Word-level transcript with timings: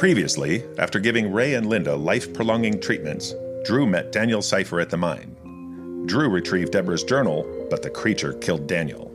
Previously, 0.00 0.64
after 0.78 0.98
giving 0.98 1.30
Ray 1.30 1.52
and 1.52 1.66
Linda 1.66 1.94
life 1.94 2.32
prolonging 2.32 2.80
treatments, 2.80 3.34
Drew 3.66 3.84
met 3.84 4.12
Daniel 4.12 4.40
Cypher 4.40 4.80
at 4.80 4.88
the 4.88 4.96
mine. 4.96 5.36
Drew 6.06 6.30
retrieved 6.30 6.72
Deborah's 6.72 7.04
journal, 7.04 7.66
but 7.68 7.82
the 7.82 7.90
creature 7.90 8.32
killed 8.32 8.66
Daniel. 8.66 9.12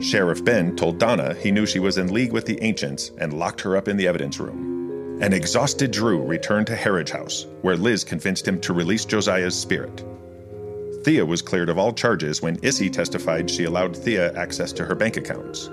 Sheriff 0.00 0.44
Ben 0.44 0.76
told 0.76 1.00
Donna 1.00 1.34
he 1.34 1.50
knew 1.50 1.66
she 1.66 1.80
was 1.80 1.98
in 1.98 2.14
league 2.14 2.32
with 2.32 2.46
the 2.46 2.62
ancients 2.62 3.10
and 3.18 3.32
locked 3.32 3.60
her 3.62 3.76
up 3.76 3.88
in 3.88 3.96
the 3.96 4.06
evidence 4.06 4.38
room. 4.38 5.18
An 5.20 5.32
exhausted 5.32 5.90
Drew 5.90 6.22
returned 6.22 6.68
to 6.68 6.76
Harridge 6.76 7.10
House, 7.10 7.48
where 7.62 7.76
Liz 7.76 8.04
convinced 8.04 8.46
him 8.46 8.60
to 8.60 8.72
release 8.72 9.04
Josiah's 9.04 9.58
spirit. 9.60 10.04
Thia 11.02 11.26
was 11.26 11.42
cleared 11.42 11.70
of 11.70 11.76
all 11.76 11.92
charges 11.92 12.40
when 12.40 12.62
Issy 12.62 12.88
testified 12.88 13.50
she 13.50 13.64
allowed 13.64 13.96
Thia 13.96 14.32
access 14.36 14.72
to 14.74 14.84
her 14.84 14.94
bank 14.94 15.16
accounts. 15.16 15.66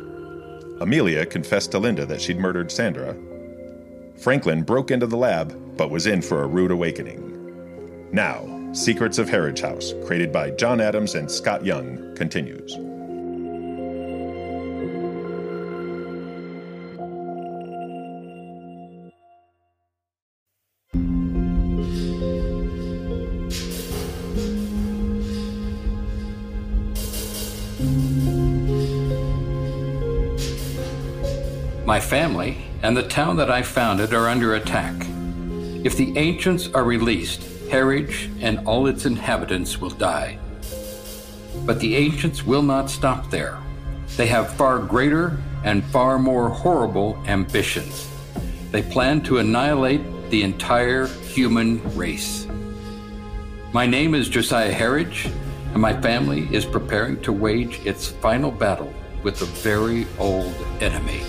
Amelia 0.82 1.28
confessed 1.28 1.70
to 1.74 1.78
Linda 1.78 2.08
that 2.08 2.22
she'd 2.22 2.40
murdered 2.40 2.72
Sandra. 2.72 3.16
Franklin 4.18 4.64
broke 4.64 4.92
into 4.92 5.06
the 5.06 5.16
lab, 5.16 5.78
but 5.78 5.92
was 5.92 6.08
in 6.08 6.22
for 6.22 6.44
a 6.44 6.48
rude 6.48 6.72
awakening. 6.72 7.24
Now, 8.12 8.46
Secrets 8.74 9.18
of 9.18 9.30
Harridge 9.30 9.62
House, 9.62 9.94
created 10.06 10.32
by 10.32 10.52
John 10.52 10.82
Adams 10.82 11.16
and 11.16 11.30
Scott 11.30 11.64
Young, 11.64 12.16
continues. 12.16 12.78
My 31.86 32.02
family 32.02 32.67
and 32.84 32.96
the 32.96 33.08
town 33.08 33.38
that 33.38 33.50
I 33.50 33.62
founded 33.62 34.14
are 34.14 34.28
under 34.28 34.56
attack. 34.56 34.96
If 35.84 35.98
the 35.98 36.18
ancients 36.18 36.70
are 36.74 36.84
released, 36.84 37.42
Harridge 37.70 38.30
and 38.42 38.60
all 38.68 38.88
its 38.88 39.06
inhabitants 39.06 39.80
will 39.80 39.90
die. 39.90 40.40
But 41.66 41.80
the 41.80 41.96
ancients 41.96 42.46
will 42.46 42.62
not 42.62 42.90
stop 42.90 43.30
there. 43.30 43.58
They 44.16 44.28
have 44.28 44.54
far 44.56 44.80
greater 44.80 45.38
and 45.64 45.84
far 45.86 46.18
more 46.18 46.50
horrible 46.50 47.22
ambitions. 47.28 48.08
They 48.72 48.84
plan 48.84 49.22
to 49.24 49.40
annihilate 49.40 50.02
the 50.30 50.44
entire 50.44 51.08
human 51.08 51.82
race. 51.96 52.48
My 53.74 53.86
name 53.86 54.16
is 54.16 54.30
Josiah 54.30 54.74
Harridge, 54.74 55.32
and 55.74 55.82
my 55.82 56.00
family 56.02 56.48
is 56.52 56.66
preparing 56.66 57.22
to 57.22 57.34
wage 57.34 57.80
its 57.86 58.08
final 58.08 58.52
battle 58.52 58.94
with 59.24 59.42
a 59.42 59.46
very 59.46 60.08
old 60.20 60.56
enemy. 60.80 61.22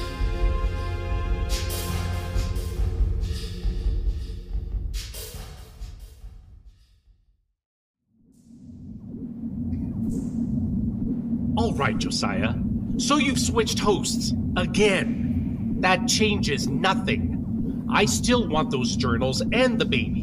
Right, 11.78 11.96
Josiah. 11.96 12.54
So 12.96 13.16
you've 13.16 13.38
switched 13.38 13.78
hosts 13.78 14.34
again. 14.56 15.76
That 15.80 16.08
changes 16.08 16.66
nothing. 16.66 17.86
I 17.90 18.04
still 18.04 18.48
want 18.48 18.70
those 18.70 18.96
journals 18.96 19.40
and 19.52 19.78
the 19.78 19.84
baby. 19.84 20.22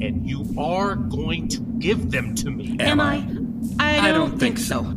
And 0.00 0.28
you 0.28 0.46
are 0.58 0.94
going 0.94 1.48
to 1.48 1.60
give 1.60 2.10
them 2.10 2.34
to 2.36 2.50
me. 2.50 2.76
Am 2.78 3.00
I? 3.00 3.16
I 3.78 4.10
don't, 4.10 4.30
don't 4.30 4.38
think 4.38 4.58
so. 4.58 4.94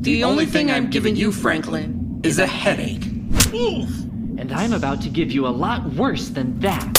The 0.00 0.24
only 0.24 0.46
thing 0.46 0.70
I'm 0.70 0.88
giving 0.90 1.16
you, 1.16 1.32
Franklin, 1.32 2.20
is 2.22 2.38
a 2.38 2.46
headache. 2.46 3.06
Oof! 3.52 3.90
And 4.38 4.52
I'm 4.52 4.72
about 4.72 5.02
to 5.02 5.08
give 5.08 5.32
you 5.32 5.46
a 5.46 5.50
lot 5.50 5.84
worse 5.94 6.28
than 6.28 6.58
that. 6.60 6.94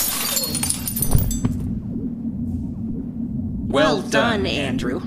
Well 3.67 4.01
done, 4.01 4.45
Andrew. 4.45 5.01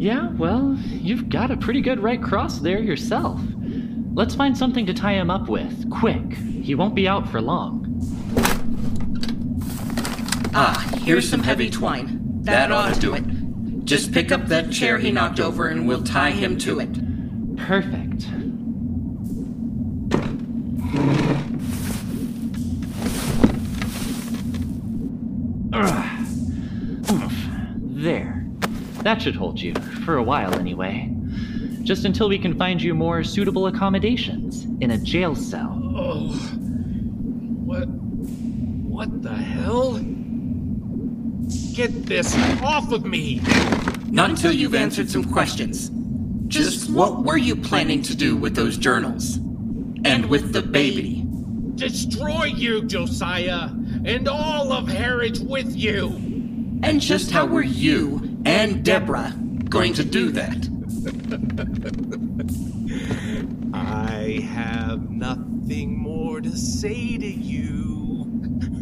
Yeah, 0.00 0.30
well, 0.30 0.78
you've 0.86 1.28
got 1.28 1.50
a 1.50 1.58
pretty 1.58 1.82
good 1.82 2.00
right 2.00 2.22
cross 2.22 2.58
there 2.60 2.80
yourself. 2.80 3.38
Let's 4.14 4.34
find 4.34 4.56
something 4.56 4.86
to 4.86 4.94
tie 4.94 5.12
him 5.12 5.30
up 5.30 5.46
with, 5.46 5.90
quick. 5.90 6.32
He 6.32 6.74
won't 6.74 6.94
be 6.94 7.06
out 7.06 7.28
for 7.28 7.42
long. 7.42 7.86
Ah, 10.54 10.90
here's 11.02 11.28
some 11.28 11.42
heavy 11.42 11.68
twine. 11.68 12.18
That 12.44 12.72
ought 12.72 12.94
to 12.94 12.98
do 12.98 13.12
it. 13.12 13.84
Just 13.84 14.10
pick 14.10 14.32
up 14.32 14.46
that 14.46 14.72
chair 14.72 14.96
he 14.96 15.10
knocked 15.10 15.38
over 15.38 15.68
and 15.68 15.86
we'll 15.86 16.02
tie 16.02 16.30
him 16.30 16.56
to 16.60 16.80
it. 16.80 17.58
Perfect. 17.58 18.09
That 29.10 29.20
should 29.20 29.34
hold 29.34 29.60
you, 29.60 29.74
for 30.04 30.18
a 30.18 30.22
while 30.22 30.54
anyway. 30.54 31.12
Just 31.82 32.04
until 32.04 32.28
we 32.28 32.38
can 32.38 32.56
find 32.56 32.80
you 32.80 32.94
more 32.94 33.24
suitable 33.24 33.66
accommodations 33.66 34.66
in 34.80 34.92
a 34.92 34.98
jail 34.98 35.34
cell. 35.34 35.82
Oh. 35.96 36.28
What? 37.66 37.88
What 37.88 39.20
the 39.20 39.34
hell? 39.34 39.94
Get 41.74 42.06
this 42.06 42.36
off 42.62 42.92
of 42.92 43.04
me! 43.04 43.40
Not 44.06 44.30
until 44.30 44.52
you've 44.52 44.76
answered 44.76 45.10
some 45.10 45.24
questions. 45.24 45.90
Just 46.46 46.88
what 46.88 47.24
were 47.24 47.36
you 47.36 47.56
planning 47.56 48.02
to 48.02 48.14
do 48.14 48.36
with 48.36 48.54
those 48.54 48.78
journals? 48.78 49.38
And 50.04 50.26
with 50.26 50.52
the 50.52 50.62
baby? 50.62 51.26
Destroy 51.74 52.44
you, 52.44 52.84
Josiah! 52.84 53.70
And 54.04 54.28
all 54.28 54.70
of 54.70 54.86
Harridge 54.86 55.40
with 55.40 55.74
you! 55.74 56.10
And 56.84 57.00
just 57.00 57.32
how 57.32 57.46
were 57.46 57.64
you 57.64 58.29
and 58.44 58.84
Deborah 58.84 59.34
going 59.68 59.94
to 59.94 60.04
do 60.04 60.30
that? 60.32 60.68
I 63.72 64.40
have 64.52 65.10
nothing 65.10 65.98
more 65.98 66.40
to 66.40 66.56
say 66.56 67.16
to 67.16 67.26
you. 67.26 68.26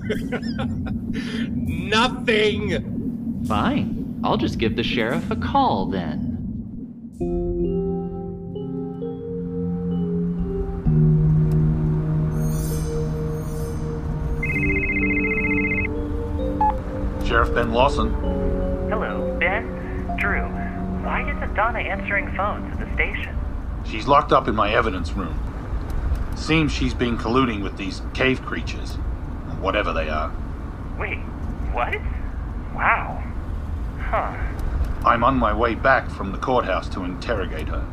nothing! 1.91 3.45
Fine. 3.47 4.21
I'll 4.25 4.37
just 4.37 4.59
give 4.59 4.77
the 4.77 4.83
sheriff 4.83 5.31
a 5.31 5.37
call 5.37 5.87
then. 5.87 6.25
Sheriff 17.27 17.55
Ben 17.55 17.73
Lawson. 17.73 18.38
Drew. 20.19 20.43
Why 20.43 21.23
isn't 21.23 21.55
Donna 21.55 21.79
answering 21.79 22.35
phones 22.37 22.73
at 22.73 22.81
the 22.81 22.95
station? 22.95 23.37
She's 23.87 24.07
locked 24.07 24.33
up 24.33 24.49
in 24.49 24.55
my 24.55 24.75
evidence 24.75 25.13
room. 25.13 25.39
Seems 26.37 26.73
she's 26.73 26.95
been 26.95 27.17
colluding 27.17 27.63
with 27.63 27.77
these 27.77 28.03
cave 28.15 28.43
creatures, 28.45 28.95
whatever 29.61 29.93
they 29.93 30.09
are. 30.09 30.33
Wait, 30.99 31.19
what? 31.73 31.95
Wow. 32.75 33.23
Huh. 33.99 34.37
I'm 35.05 35.23
on 35.23 35.37
my 35.37 35.55
way 35.55 35.75
back 35.75 36.11
from 36.11 36.33
the 36.33 36.39
courthouse 36.39 36.89
to 36.91 37.05
interrogate 37.05 37.69
her. 37.69 37.87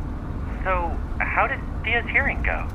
So, 0.64 0.96
how 1.18 1.46
did 1.46 1.60
Thia's 1.84 2.08
hearing 2.10 2.42
go? 2.42 2.68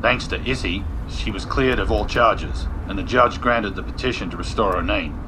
Thanks 0.00 0.26
to 0.28 0.38
Issy, 0.38 0.84
she 1.08 1.30
was 1.30 1.44
cleared 1.44 1.78
of 1.78 1.90
all 1.90 2.06
charges, 2.06 2.66
and 2.88 2.98
the 2.98 3.02
judge 3.02 3.40
granted 3.40 3.74
the 3.74 3.82
petition 3.82 4.30
to 4.30 4.36
restore 4.36 4.74
her 4.74 4.82
name. 4.82 5.18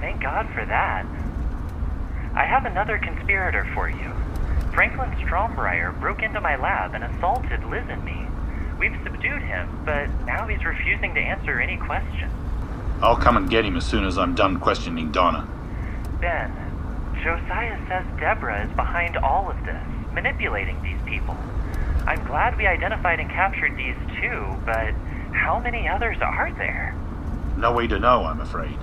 Thank 0.00 0.22
God 0.22 0.48
for 0.54 0.64
that. 0.66 1.06
I 2.36 2.44
have 2.44 2.66
another 2.66 2.98
conspirator 2.98 3.66
for 3.72 3.88
you. 3.88 4.12
Franklin 4.74 5.10
Strombrier 5.12 5.98
broke 5.98 6.22
into 6.22 6.38
my 6.38 6.56
lab 6.56 6.94
and 6.94 7.02
assaulted 7.02 7.64
Liz 7.64 7.86
and 7.88 8.04
me. 8.04 8.26
We've 8.78 8.94
subdued 9.04 9.40
him, 9.40 9.82
but 9.86 10.08
now 10.26 10.46
he's 10.46 10.62
refusing 10.62 11.14
to 11.14 11.20
answer 11.20 11.58
any 11.58 11.78
questions. 11.78 12.30
I'll 13.00 13.16
come 13.16 13.38
and 13.38 13.48
get 13.48 13.64
him 13.64 13.74
as 13.78 13.86
soon 13.86 14.04
as 14.04 14.18
I'm 14.18 14.34
done 14.34 14.60
questioning 14.60 15.12
Donna. 15.12 15.48
Ben, 16.20 16.52
Josiah 17.22 17.80
says 17.88 18.04
Deborah 18.20 18.66
is 18.66 18.76
behind 18.76 19.16
all 19.16 19.50
of 19.50 19.56
this, 19.64 19.82
manipulating 20.12 20.80
these 20.82 21.00
people. 21.06 21.38
I'm 22.06 22.22
glad 22.26 22.58
we 22.58 22.66
identified 22.66 23.18
and 23.18 23.30
captured 23.30 23.78
these 23.78 23.96
two, 24.20 24.56
but 24.66 24.92
how 25.32 25.58
many 25.58 25.88
others 25.88 26.18
are 26.20 26.52
there? 26.58 26.94
No 27.56 27.72
way 27.72 27.86
to 27.86 27.98
know, 27.98 28.24
I'm 28.24 28.40
afraid. 28.40 28.78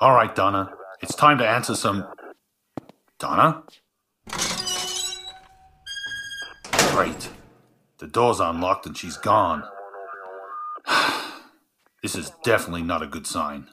All 0.00 0.14
right, 0.14 0.34
Donna. 0.34 0.72
It's 1.00 1.14
time 1.14 1.38
to 1.38 1.48
answer 1.48 1.76
some. 1.76 2.04
Donna? 3.20 3.62
Great. 6.72 7.28
The 7.98 8.08
door's 8.08 8.40
unlocked 8.40 8.86
and 8.86 8.96
she's 8.96 9.16
gone. 9.16 9.62
this 12.02 12.16
is 12.16 12.32
definitely 12.42 12.82
not 12.82 13.02
a 13.02 13.06
good 13.06 13.26
sign. 13.26 13.68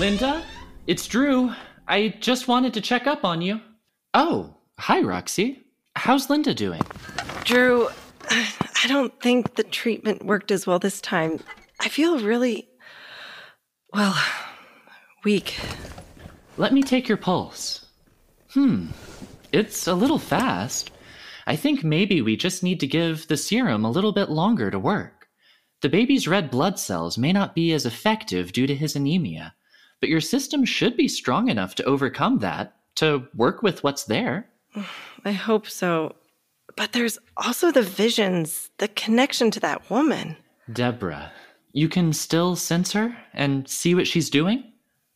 Linda, 0.00 0.42
it's 0.86 1.06
Drew. 1.06 1.52
I 1.86 2.14
just 2.20 2.48
wanted 2.48 2.72
to 2.72 2.80
check 2.80 3.06
up 3.06 3.22
on 3.22 3.42
you. 3.42 3.60
Oh, 4.14 4.54
hi, 4.78 5.02
Roxie. 5.02 5.62
How's 5.94 6.30
Linda 6.30 6.54
doing? 6.54 6.80
Drew, 7.44 7.86
I 8.30 8.86
don't 8.88 9.12
think 9.20 9.56
the 9.56 9.62
treatment 9.62 10.24
worked 10.24 10.50
as 10.52 10.66
well 10.66 10.78
this 10.78 11.02
time. 11.02 11.38
I 11.80 11.90
feel 11.90 12.18
really, 12.18 12.66
well, 13.92 14.18
weak. 15.22 15.58
Let 16.56 16.72
me 16.72 16.82
take 16.82 17.06
your 17.06 17.18
pulse. 17.18 17.84
Hmm, 18.54 18.86
it's 19.52 19.86
a 19.86 19.92
little 19.92 20.18
fast. 20.18 20.92
I 21.46 21.56
think 21.56 21.84
maybe 21.84 22.22
we 22.22 22.38
just 22.38 22.62
need 22.62 22.80
to 22.80 22.86
give 22.86 23.28
the 23.28 23.36
serum 23.36 23.84
a 23.84 23.90
little 23.90 24.12
bit 24.12 24.30
longer 24.30 24.70
to 24.70 24.78
work. 24.78 25.26
The 25.82 25.90
baby's 25.90 26.26
red 26.26 26.50
blood 26.50 26.78
cells 26.78 27.18
may 27.18 27.34
not 27.34 27.54
be 27.54 27.74
as 27.74 27.84
effective 27.84 28.54
due 28.54 28.66
to 28.66 28.74
his 28.74 28.96
anemia, 28.96 29.54
but 30.00 30.08
your 30.08 30.20
system 30.20 30.64
should 30.64 30.96
be 30.96 31.08
strong 31.08 31.48
enough 31.48 31.74
to 31.76 31.84
overcome 31.84 32.38
that, 32.38 32.74
to 32.96 33.26
work 33.34 33.62
with 33.62 33.84
what's 33.84 34.04
there. 34.04 34.48
I 35.24 35.32
hope 35.32 35.68
so. 35.68 36.16
But 36.76 36.92
there's 36.92 37.18
also 37.36 37.70
the 37.70 37.82
visions, 37.82 38.70
the 38.78 38.88
connection 38.88 39.50
to 39.52 39.60
that 39.60 39.90
woman. 39.90 40.36
Deborah, 40.72 41.32
you 41.72 41.88
can 41.88 42.12
still 42.12 42.56
sense 42.56 42.92
her 42.92 43.16
and 43.34 43.68
see 43.68 43.94
what 43.94 44.06
she's 44.06 44.30
doing? 44.30 44.64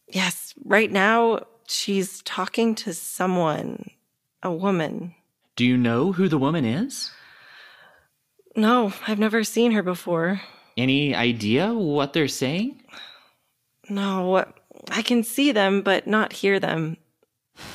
Yes, 0.09 0.55
right 0.65 0.91
now 0.91 1.47
she's 1.67 2.23
talking 2.23 2.75
to 2.77 2.93
someone, 2.93 3.91
a 4.43 4.53
woman. 4.53 5.15
Do 5.57 5.65
you 5.65 5.77
know 5.77 6.13
who 6.13 6.29
the 6.29 6.39
woman 6.39 6.65
is? 6.65 7.11
No, 8.57 8.93
I've 9.07 9.19
never 9.19 9.43
seen 9.45 9.73
her 9.73 9.83
before. 9.83 10.41
Any 10.77 11.15
idea 11.15 11.73
what 11.73 12.13
they're 12.13 12.29
saying? 12.29 12.83
No, 13.89 14.45
I 14.91 15.03
can 15.03 15.23
see 15.23 15.53
them, 15.53 15.83
but 15.83 16.07
not 16.07 16.33
hear 16.33 16.61
them. 16.61 16.97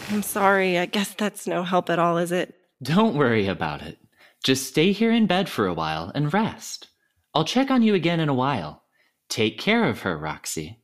I'm 0.09 0.23
sorry, 0.23 0.77
I 0.77 0.85
guess 0.85 1.13
that's 1.13 1.47
no 1.47 1.63
help 1.63 1.89
at 1.89 1.99
all, 1.99 2.17
is 2.17 2.31
it? 2.31 2.55
Don't 2.81 3.15
worry 3.15 3.47
about 3.47 3.81
it. 3.81 3.97
Just 4.43 4.67
stay 4.67 4.91
here 4.91 5.11
in 5.11 5.25
bed 5.25 5.49
for 5.49 5.67
a 5.67 5.73
while 5.73 6.11
and 6.15 6.33
rest. 6.33 6.87
I'll 7.33 7.45
check 7.45 7.69
on 7.69 7.81
you 7.83 7.93
again 7.93 8.19
in 8.19 8.29
a 8.29 8.33
while. 8.33 8.83
Take 9.29 9.59
care 9.59 9.83
of 9.85 10.01
her, 10.01 10.17
Roxie. 10.17 10.79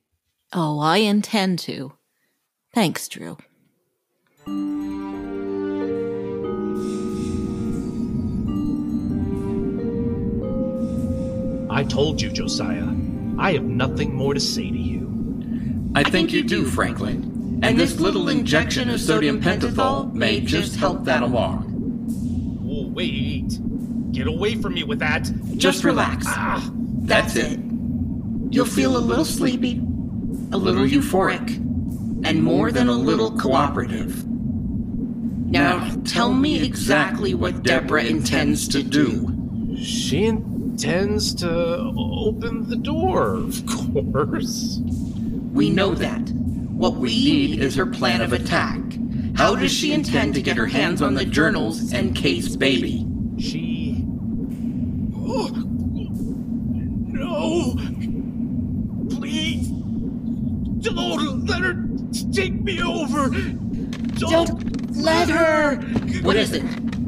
Oh, 0.52 0.78
I 0.78 0.98
intend 0.98 1.58
to. 1.60 1.92
Thanks, 2.74 3.08
Drew. 3.08 3.36
I 11.70 11.84
told 11.84 12.22
you, 12.22 12.30
Josiah. 12.30 12.88
I 13.38 13.52
have 13.52 13.64
nothing 13.64 14.14
more 14.14 14.32
to 14.34 14.40
say 14.40 14.70
to 14.70 14.78
you. 14.78 14.95
I 15.96 16.02
think 16.02 16.30
you 16.30 16.42
do, 16.42 16.66
Franklin. 16.66 17.58
And 17.62 17.80
this 17.80 17.98
little 17.98 18.28
injection 18.28 18.90
of 18.90 19.00
sodium 19.00 19.40
pentothal 19.40 20.12
may 20.12 20.40
just 20.40 20.76
help 20.76 21.04
that 21.06 21.22
along. 21.22 21.62
Whoa, 22.62 22.88
wait. 22.88 23.58
Get 24.12 24.26
away 24.26 24.56
from 24.56 24.74
me 24.74 24.84
with 24.84 24.98
that. 24.98 25.30
Just 25.56 25.84
relax. 25.84 26.26
Ah, 26.28 26.70
That's 26.74 27.34
it. 27.36 27.58
You'll 28.50 28.66
feel 28.66 28.94
a 28.94 28.98
little 28.98 29.24
sleepy, 29.24 29.78
a 30.52 30.58
little 30.58 30.84
euphoric, 30.84 31.56
and 32.26 32.42
more 32.42 32.70
than 32.70 32.88
a 32.88 32.92
little 32.92 33.34
cooperative. 33.38 34.26
Now, 34.28 35.90
tell 36.04 36.30
me 36.30 36.62
exactly 36.62 37.32
what 37.32 37.62
Deborah 37.62 38.04
intends 38.04 38.68
to 38.68 38.82
do. 38.82 39.32
she 39.82 40.26
intends 40.26 41.34
to 41.36 41.48
open 41.96 42.68
the 42.68 42.76
door, 42.76 43.36
of 43.36 43.64
course. 43.66 44.78
We 45.56 45.70
know 45.70 45.94
that. 45.94 46.20
What 46.28 46.96
we 46.96 47.08
need 47.08 47.62
is 47.62 47.76
her 47.76 47.86
plan 47.86 48.20
of 48.20 48.34
attack. 48.34 48.78
How 49.36 49.56
does 49.56 49.72
she 49.72 49.94
intend 49.94 50.34
to 50.34 50.42
get 50.42 50.58
her 50.58 50.66
hands 50.66 51.00
on 51.00 51.14
the 51.14 51.24
journals 51.24 51.94
and 51.94 52.14
Cate's 52.14 52.56
baby? 52.56 53.06
She. 53.38 54.04
Oh, 55.16 55.48
no! 57.06 57.74
Please! 59.16 59.68
Don't 60.84 61.46
let 61.46 61.62
her 61.62 61.88
take 62.32 62.60
me 62.60 62.82
over! 62.82 63.30
Don't, 64.18 64.94
Let 64.94 65.30
her! 65.30 65.76
What 66.20 66.36
is 66.36 66.52
it? 66.52 66.64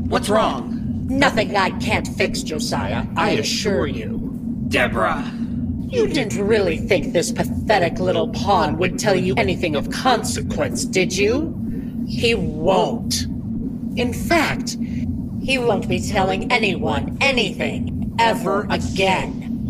What's 0.08 0.30
wrong? 0.30 1.06
Nothing 1.06 1.54
I 1.54 1.68
can't 1.80 2.08
fix, 2.08 2.42
Josiah. 2.42 3.04
I 3.14 3.32
assure 3.32 3.86
you. 3.86 4.64
Deborah! 4.68 5.30
You 5.90 6.06
didn't 6.06 6.46
really 6.46 6.76
think 6.76 7.14
this 7.14 7.32
pathetic 7.32 7.98
little 7.98 8.28
pawn 8.28 8.76
would 8.76 8.98
tell 8.98 9.16
you 9.16 9.32
anything 9.38 9.74
of 9.74 9.90
consequence, 9.90 10.84
did 10.84 11.16
you? 11.16 11.58
He 12.06 12.34
won't. 12.34 13.22
In 13.96 14.12
fact, 14.12 14.76
he 15.42 15.56
won't 15.56 15.88
be 15.88 15.98
telling 15.98 16.52
anyone 16.52 17.16
anything 17.22 18.14
ever 18.18 18.66
again. 18.68 19.64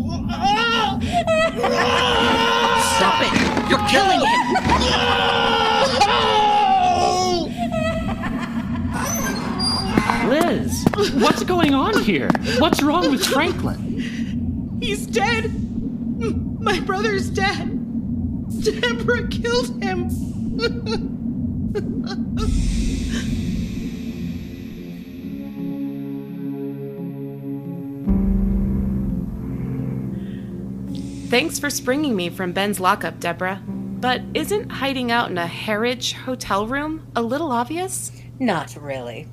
Stop 2.97 3.21
it! 3.23 3.31
You're 3.69 3.87
killing 3.87 4.19
him! 4.19 4.59
Liz, 10.29 10.85
what's 11.23 11.43
going 11.43 11.73
on 11.73 12.03
here? 12.03 12.29
What's 12.57 12.83
wrong 12.83 13.09
with 13.09 13.25
Franklin? 13.25 14.77
He's 14.81 15.07
dead! 15.07 15.68
My 16.19 16.79
brother's 16.81 17.29
dead! 17.29 17.75
Deborah 18.61 19.27
killed 19.29 19.81
him! 19.81 20.09
Thanks 31.29 31.59
for 31.59 31.69
springing 31.69 32.15
me 32.15 32.29
from 32.29 32.51
Ben's 32.51 32.79
lockup, 32.79 33.19
Deborah. 33.19 33.61
But 33.67 34.21
isn't 34.33 34.69
hiding 34.69 35.11
out 35.11 35.29
in 35.29 35.37
a 35.37 35.45
Harridge 35.47 36.13
hotel 36.13 36.67
room 36.67 37.07
a 37.15 37.21
little 37.21 37.51
obvious? 37.51 38.11
Not 38.39 38.75
really. 38.75 39.27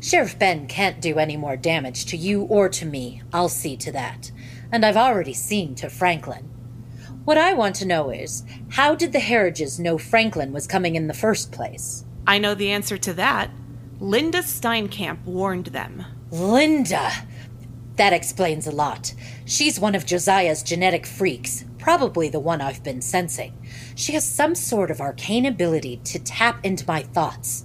Sheriff 0.00 0.38
Ben 0.38 0.68
can't 0.68 1.00
do 1.00 1.18
any 1.18 1.36
more 1.36 1.56
damage 1.56 2.06
to 2.06 2.16
you 2.16 2.42
or 2.42 2.68
to 2.68 2.84
me. 2.86 3.22
I'll 3.32 3.48
see 3.48 3.76
to 3.78 3.90
that. 3.92 4.30
And 4.70 4.84
I've 4.84 4.96
already 4.96 5.34
seen 5.34 5.74
to 5.76 5.88
Franklin. 5.88 6.44
What 7.24 7.38
I 7.38 7.52
want 7.52 7.74
to 7.76 7.86
know 7.86 8.10
is 8.10 8.44
how 8.70 8.94
did 8.94 9.12
the 9.12 9.20
Harridges 9.20 9.78
know 9.78 9.98
Franklin 9.98 10.52
was 10.52 10.66
coming 10.66 10.96
in 10.96 11.08
the 11.08 11.14
first 11.14 11.52
place? 11.52 12.04
I 12.26 12.38
know 12.38 12.54
the 12.54 12.70
answer 12.70 12.96
to 12.98 13.12
that. 13.14 13.50
Linda 14.00 14.38
Steinkamp 14.38 15.24
warned 15.24 15.66
them. 15.66 16.04
Linda! 16.30 17.10
That 17.96 18.12
explains 18.12 18.66
a 18.66 18.70
lot. 18.70 19.12
She's 19.44 19.80
one 19.80 19.94
of 19.94 20.06
Josiah's 20.06 20.62
genetic 20.62 21.04
freaks, 21.04 21.64
probably 21.78 22.28
the 22.28 22.38
one 22.38 22.60
I've 22.60 22.84
been 22.84 23.02
sensing. 23.02 23.58
She 23.94 24.12
has 24.12 24.24
some 24.24 24.54
sort 24.54 24.90
of 24.90 25.00
arcane 25.00 25.46
ability 25.46 25.96
to 26.04 26.18
tap 26.18 26.64
into 26.64 26.86
my 26.86 27.02
thoughts. 27.02 27.64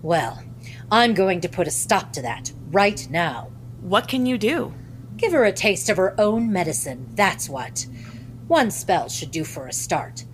Well, 0.00 0.42
I'm 0.90 1.12
going 1.12 1.40
to 1.42 1.48
put 1.48 1.66
a 1.66 1.70
stop 1.70 2.12
to 2.14 2.22
that 2.22 2.52
right 2.70 3.06
now. 3.10 3.50
What 3.80 4.08
can 4.08 4.26
you 4.26 4.38
do? 4.38 4.72
Give 5.16 5.32
her 5.32 5.44
a 5.44 5.52
taste 5.52 5.88
of 5.88 5.96
her 5.96 6.18
own 6.20 6.52
medicine, 6.52 7.08
that's 7.14 7.48
what. 7.48 7.86
One 8.48 8.70
spell 8.70 9.08
should 9.08 9.30
do 9.30 9.44
for 9.44 9.66
a 9.66 9.72
start. 9.72 10.24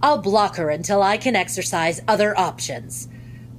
I'll 0.00 0.18
block 0.18 0.56
her 0.56 0.70
until 0.70 1.02
I 1.02 1.16
can 1.16 1.34
exercise 1.34 2.00
other 2.06 2.38
options. 2.38 3.08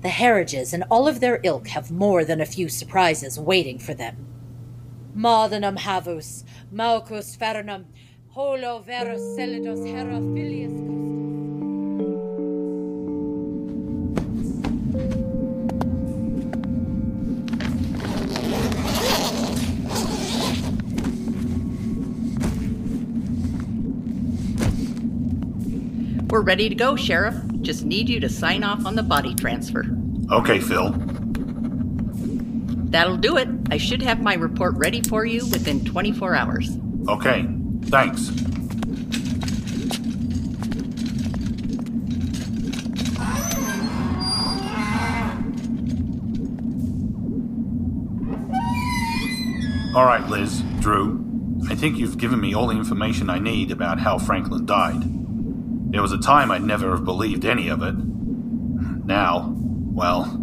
The 0.01 0.09
Harridges 0.09 0.73
and 0.73 0.85
all 0.89 1.07
of 1.07 1.19
their 1.19 1.41
ilk 1.43 1.67
have 1.67 1.91
more 1.91 2.23
than 2.23 2.39
a 2.39 2.45
few 2.45 2.69
surprises 2.69 3.37
waiting 3.37 3.77
for 3.77 3.93
them. 3.93 4.25
Maudinum 5.15 5.77
havus, 5.77 6.45
maucus 6.71 7.35
fernum, 7.35 7.85
holo 8.29 8.79
verus 8.79 9.19
celidos 9.37 9.85
herophilius 9.85 10.71
custos. 10.87 11.08
We're 26.39 26.45
ready 26.45 26.69
to 26.69 26.75
go, 26.75 26.95
Sheriff. 26.95 27.35
Just 27.59 27.83
need 27.83 28.07
you 28.07 28.21
to 28.21 28.29
sign 28.29 28.63
off 28.63 28.85
on 28.85 28.95
the 28.95 29.03
body 29.03 29.35
transfer. 29.35 29.85
Okay, 30.31 30.61
Phil. 30.61 30.93
That'll 32.91 33.17
do 33.17 33.35
it. 33.35 33.49
I 33.69 33.75
should 33.75 34.01
have 34.01 34.21
my 34.21 34.35
report 34.35 34.75
ready 34.75 35.01
for 35.01 35.25
you 35.25 35.45
within 35.47 35.83
24 35.83 36.35
hours. 36.35 36.77
Okay, 37.09 37.45
thanks. 37.87 38.29
All 49.93 50.05
right, 50.05 50.25
Liz, 50.29 50.61
Drew. 50.79 51.21
I 51.69 51.75
think 51.75 51.97
you've 51.97 52.17
given 52.17 52.39
me 52.39 52.53
all 52.53 52.67
the 52.67 52.77
information 52.77 53.29
I 53.29 53.39
need 53.39 53.71
about 53.71 53.99
how 53.99 54.17
Franklin 54.17 54.65
died. 54.65 55.18
There 55.89 56.01
was 56.01 56.11
a 56.11 56.19
time 56.19 56.51
I'd 56.51 56.63
never 56.63 56.91
have 56.91 57.03
believed 57.03 57.45
any 57.45 57.67
of 57.67 57.81
it. 57.81 57.95
Now, 59.05 59.53
well, 59.55 60.39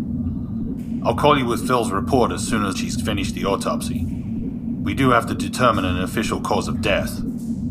I'll 1.04 1.14
call 1.14 1.38
you 1.38 1.46
with 1.46 1.66
Phil's 1.66 1.92
report 1.92 2.32
as 2.32 2.46
soon 2.46 2.64
as 2.64 2.76
she's 2.76 3.00
finished 3.00 3.34
the 3.34 3.44
autopsy. 3.44 4.04
We 4.04 4.92
do 4.94 5.10
have 5.10 5.26
to 5.26 5.34
determine 5.34 5.84
an 5.84 6.02
official 6.02 6.40
cause 6.40 6.66
of 6.66 6.80
death. 6.80 7.22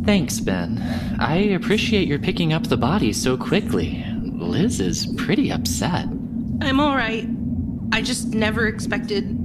Thanks, 0.06 0.40
Ben. 0.40 0.82
I 1.20 1.36
appreciate 1.36 2.08
your 2.08 2.20
picking 2.20 2.54
up 2.54 2.68
the 2.68 2.78
body 2.78 3.12
so 3.12 3.36
quickly. 3.36 4.06
Liz 4.22 4.80
is 4.80 5.08
pretty 5.18 5.52
upset. 5.52 6.06
I'm 6.62 6.80
alright. 6.80 7.28
I 7.92 8.02
just 8.02 8.28
never 8.28 8.68
expected 8.68 9.38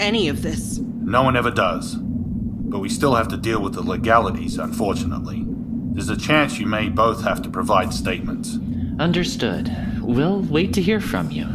any 0.00 0.28
of 0.28 0.42
this. 0.42 0.78
No 0.78 1.22
one 1.22 1.36
ever 1.36 1.50
does. 1.50 1.94
But 1.94 2.80
we 2.80 2.88
still 2.88 3.14
have 3.14 3.28
to 3.28 3.36
deal 3.36 3.62
with 3.62 3.74
the 3.74 3.82
legalities, 3.82 4.58
unfortunately. 4.58 5.46
There's 5.92 6.08
a 6.08 6.16
chance 6.16 6.58
you 6.58 6.66
may 6.66 6.88
both 6.88 7.22
have 7.22 7.42
to 7.42 7.50
provide 7.50 7.92
statements. 7.92 8.58
Understood. 8.98 9.70
We'll 10.00 10.40
wait 10.40 10.72
to 10.74 10.82
hear 10.82 11.00
from 11.00 11.30
you. 11.30 11.46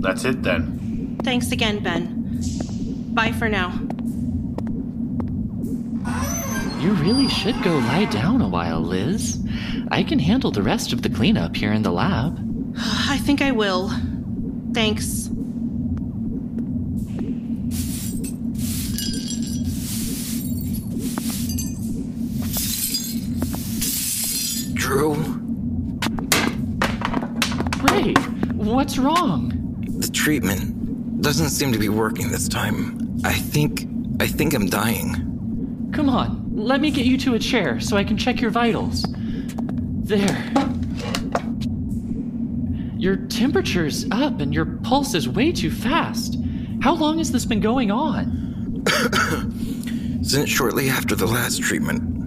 That's 0.00 0.24
it 0.24 0.42
then. 0.42 1.18
Thanks 1.22 1.52
again, 1.52 1.82
Ben. 1.82 2.40
Bye 3.14 3.32
for 3.32 3.48
now. 3.48 3.70
You 6.80 6.92
really 6.94 7.28
should 7.28 7.62
go 7.62 7.76
lie 7.78 8.06
down 8.06 8.40
a 8.40 8.48
while, 8.48 8.80
Liz. 8.80 9.38
I 9.90 10.02
can 10.02 10.18
handle 10.18 10.50
the 10.50 10.62
rest 10.62 10.92
of 10.92 11.02
the 11.02 11.10
cleanup 11.10 11.54
here 11.54 11.72
in 11.72 11.82
the 11.82 11.92
lab. 11.92 12.38
I 12.78 13.18
think 13.18 13.40
I 13.42 13.52
will. 13.52 13.92
Thanks. 14.72 15.28
Drew, 24.92 25.14
Ray, 27.80 28.12
what's 28.52 28.98
wrong? 28.98 29.50
the 29.88 30.10
treatment 30.12 31.22
doesn't 31.22 31.48
seem 31.48 31.72
to 31.72 31.78
be 31.78 31.88
working 31.88 32.30
this 32.30 32.46
time. 32.46 33.18
I 33.24 33.32
think. 33.32 33.88
I 34.20 34.26
think 34.26 34.52
I'm 34.52 34.66
dying. 34.66 35.90
Come 35.94 36.10
on, 36.10 36.50
let 36.54 36.82
me 36.82 36.90
get 36.90 37.06
you 37.06 37.16
to 37.18 37.32
a 37.32 37.38
chair 37.38 37.80
so 37.80 37.96
I 37.96 38.04
can 38.04 38.18
check 38.18 38.42
your 38.42 38.50
vitals. 38.50 39.06
There. 39.08 40.52
Your 42.98 43.16
temperature's 43.16 44.04
up 44.10 44.40
and 44.40 44.52
your 44.52 44.66
pulse 44.66 45.14
is 45.14 45.26
way 45.26 45.52
too 45.52 45.70
fast. 45.70 46.36
How 46.82 46.92
long 46.92 47.16
has 47.16 47.32
this 47.32 47.46
been 47.46 47.60
going 47.60 47.90
on? 47.90 48.84
Since 50.22 50.50
shortly 50.50 50.90
after 50.90 51.14
the 51.14 51.26
last 51.26 51.62
treatment, 51.62 52.21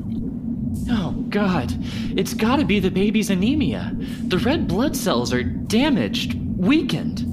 Oh, 0.89 1.11
God. 1.29 1.73
It's 2.17 2.33
gotta 2.33 2.65
be 2.65 2.79
the 2.79 2.91
baby's 2.91 3.29
anemia. 3.29 3.91
The 4.27 4.37
red 4.39 4.67
blood 4.67 4.95
cells 4.95 5.33
are 5.33 5.43
damaged, 5.43 6.35
weakened. 6.57 7.23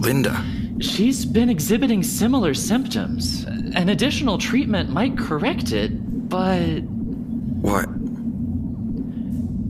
Linda, 0.00 0.44
She's 0.80 1.26
been 1.26 1.50
exhibiting 1.50 2.02
similar 2.02 2.54
symptoms. 2.54 3.44
An 3.44 3.90
additional 3.90 4.38
treatment 4.38 4.88
might 4.88 5.18
correct 5.18 5.72
it, 5.72 5.90
but 6.28 6.82
what? 7.60 7.86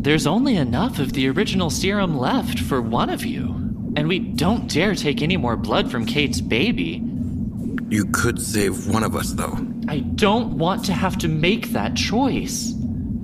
there's 0.02 0.26
only 0.26 0.56
enough 0.56 0.98
of 0.98 1.12
the 1.12 1.28
original 1.28 1.68
serum 1.68 2.16
left 2.16 2.58
for 2.60 2.80
one 2.80 3.10
of 3.10 3.24
you. 3.24 3.48
And 3.96 4.08
we 4.08 4.20
don't 4.20 4.72
dare 4.72 4.94
take 4.94 5.20
any 5.20 5.36
more 5.36 5.56
blood 5.56 5.90
from 5.90 6.06
Cate's 6.06 6.40
baby. 6.40 7.02
You 7.88 8.06
could 8.06 8.40
save 8.40 8.86
one 8.86 9.02
of 9.02 9.16
us, 9.16 9.32
though. 9.32 9.58
I 9.88 9.98
don't 9.98 10.56
want 10.58 10.84
to 10.84 10.92
have 10.92 11.18
to 11.18 11.28
make 11.28 11.70
that 11.72 11.96
choice. 11.96 12.72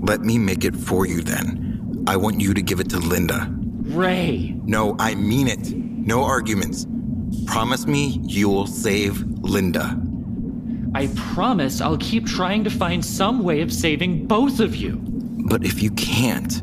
Let 0.00 0.20
me 0.20 0.38
make 0.38 0.64
it 0.64 0.76
for 0.76 1.06
you 1.06 1.22
then. 1.22 2.04
I 2.06 2.16
want 2.16 2.40
you 2.40 2.54
to 2.54 2.62
give 2.62 2.80
it 2.80 2.90
to 2.90 2.98
Linda. 2.98 3.48
Ray, 3.86 4.54
No, 4.64 4.96
I 4.98 5.14
mean 5.14 5.48
it. 5.48 5.70
No 5.74 6.22
arguments. 6.24 6.86
Promise 7.46 7.86
me 7.86 8.20
you'll 8.22 8.66
save 8.66 9.22
Linda. 9.42 9.98
I 10.94 11.08
promise 11.14 11.80
I'll 11.80 11.98
keep 11.98 12.26
trying 12.26 12.64
to 12.64 12.70
find 12.70 13.04
some 13.04 13.42
way 13.42 13.60
of 13.60 13.72
saving 13.72 14.26
both 14.26 14.60
of 14.60 14.74
you. 14.76 14.98
But 15.48 15.64
if 15.64 15.82
you 15.82 15.90
can't, 15.92 16.62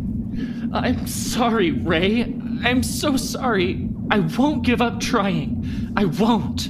I'm 0.73 1.05
sorry, 1.07 1.71
Ray. 1.71 2.23
I'm 2.63 2.83
so 2.83 3.15
sorry. 3.15 3.87
I 4.09 4.19
won't 4.19 4.63
give 4.63 4.81
up 4.81 4.99
trying. 4.99 5.93
I 5.95 6.05
won't. 6.05 6.69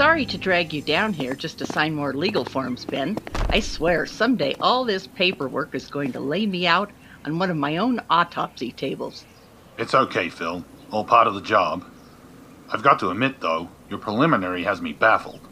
Sorry 0.00 0.24
to 0.24 0.38
drag 0.38 0.72
you 0.72 0.80
down 0.80 1.12
here 1.12 1.34
just 1.34 1.58
to 1.58 1.66
sign 1.66 1.94
more 1.94 2.14
legal 2.14 2.46
forms, 2.46 2.86
Ben. 2.86 3.18
I 3.50 3.60
swear, 3.60 4.06
someday 4.06 4.54
all 4.58 4.86
this 4.86 5.06
paperwork 5.06 5.74
is 5.74 5.90
going 5.90 6.12
to 6.12 6.20
lay 6.20 6.46
me 6.46 6.66
out 6.66 6.90
on 7.26 7.38
one 7.38 7.50
of 7.50 7.58
my 7.58 7.76
own 7.76 8.00
autopsy 8.08 8.72
tables. 8.72 9.26
It's 9.76 9.94
okay, 9.94 10.30
Phil. 10.30 10.64
All 10.90 11.04
part 11.04 11.26
of 11.26 11.34
the 11.34 11.42
job. 11.42 11.84
I've 12.70 12.82
got 12.82 12.98
to 13.00 13.10
admit, 13.10 13.42
though, 13.42 13.68
your 13.90 13.98
preliminary 13.98 14.64
has 14.64 14.80
me 14.80 14.94
baffled. 14.94 15.46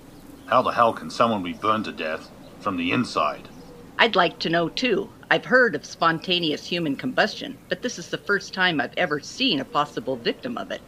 How 0.47 0.63
the 0.63 0.71
hell 0.71 0.95
can 0.95 1.11
someone 1.11 1.43
be 1.43 1.53
burned 1.53 1.85
to 1.85 1.93
death 1.93 2.31
from 2.61 2.79
the 2.79 2.91
inside? 2.91 3.51
I'd 3.99 4.17
like 4.17 4.39
to 4.39 4.49
know, 4.49 4.71
too. 4.71 5.11
I've 5.31 5.45
heard 5.45 5.75
of 5.75 5.85
spontaneous 5.85 6.65
human 6.65 6.97
combustion, 6.97 7.59
but 7.69 7.83
this 7.83 7.99
is 7.99 8.09
the 8.09 8.17
first 8.17 8.55
time 8.55 8.81
I've 8.81 8.97
ever 8.97 9.21
seen 9.21 9.61
a 9.61 9.65
possible 9.67 10.17
victim 10.17 10.57
of 10.57 10.71
it. 10.71 10.81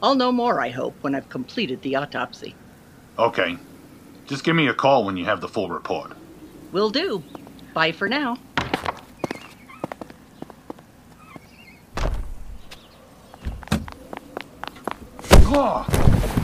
I'll 0.00 0.14
know 0.14 0.30
more, 0.30 0.60
I 0.60 0.68
hope, 0.68 0.94
when 1.00 1.16
I've 1.16 1.28
completed 1.28 1.82
the 1.82 1.96
autopsy. 1.96 2.54
Okay. 3.18 3.56
Just 4.26 4.44
give 4.44 4.54
me 4.54 4.68
a 4.68 4.74
call 4.74 5.04
when 5.04 5.16
you 5.16 5.24
have 5.24 5.40
the 5.40 5.48
full 5.48 5.68
report. 5.68 6.12
Will 6.72 6.90
do. 6.90 7.22
Bye 7.74 7.92
for 7.92 8.08
now. 8.08 8.38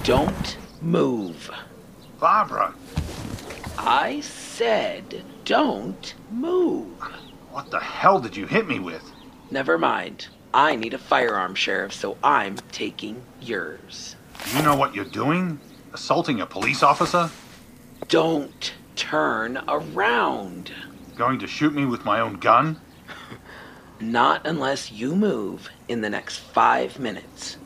Don't 0.04 0.58
move. 0.82 1.50
Barbara! 2.20 2.74
I 3.78 4.20
said 4.20 5.24
don't 5.46 6.14
move. 6.30 7.00
What 7.50 7.70
the 7.70 7.80
hell 7.80 8.20
did 8.20 8.36
you 8.36 8.46
hit 8.46 8.68
me 8.68 8.80
with? 8.80 9.02
Never 9.50 9.78
mind. 9.78 10.28
I 10.52 10.76
need 10.76 10.92
a 10.92 10.98
firearm, 10.98 11.54
Sheriff, 11.54 11.94
so 11.94 12.18
I'm 12.22 12.56
taking 12.70 13.22
yours. 13.40 14.16
You 14.54 14.60
know 14.60 14.76
what 14.76 14.94
you're 14.94 15.06
doing? 15.06 15.58
Assaulting 15.94 16.40
a 16.40 16.46
police 16.46 16.82
officer? 16.82 17.30
Don't 18.08 18.74
turn 18.96 19.62
around. 19.68 20.72
Going 21.16 21.38
to 21.38 21.46
shoot 21.46 21.72
me 21.72 21.84
with 21.84 22.04
my 22.04 22.18
own 22.18 22.34
gun? 22.34 22.80
Not 24.00 24.44
unless 24.44 24.90
you 24.90 25.14
move 25.14 25.70
in 25.86 26.00
the 26.00 26.10
next 26.10 26.38
five 26.38 26.98
minutes. 26.98 27.58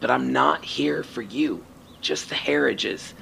But 0.00 0.10
I'm 0.10 0.32
not 0.32 0.64
here 0.64 1.02
for 1.02 1.20
you, 1.20 1.62
just 2.00 2.30
the 2.30 2.34
Harridges. 2.34 3.12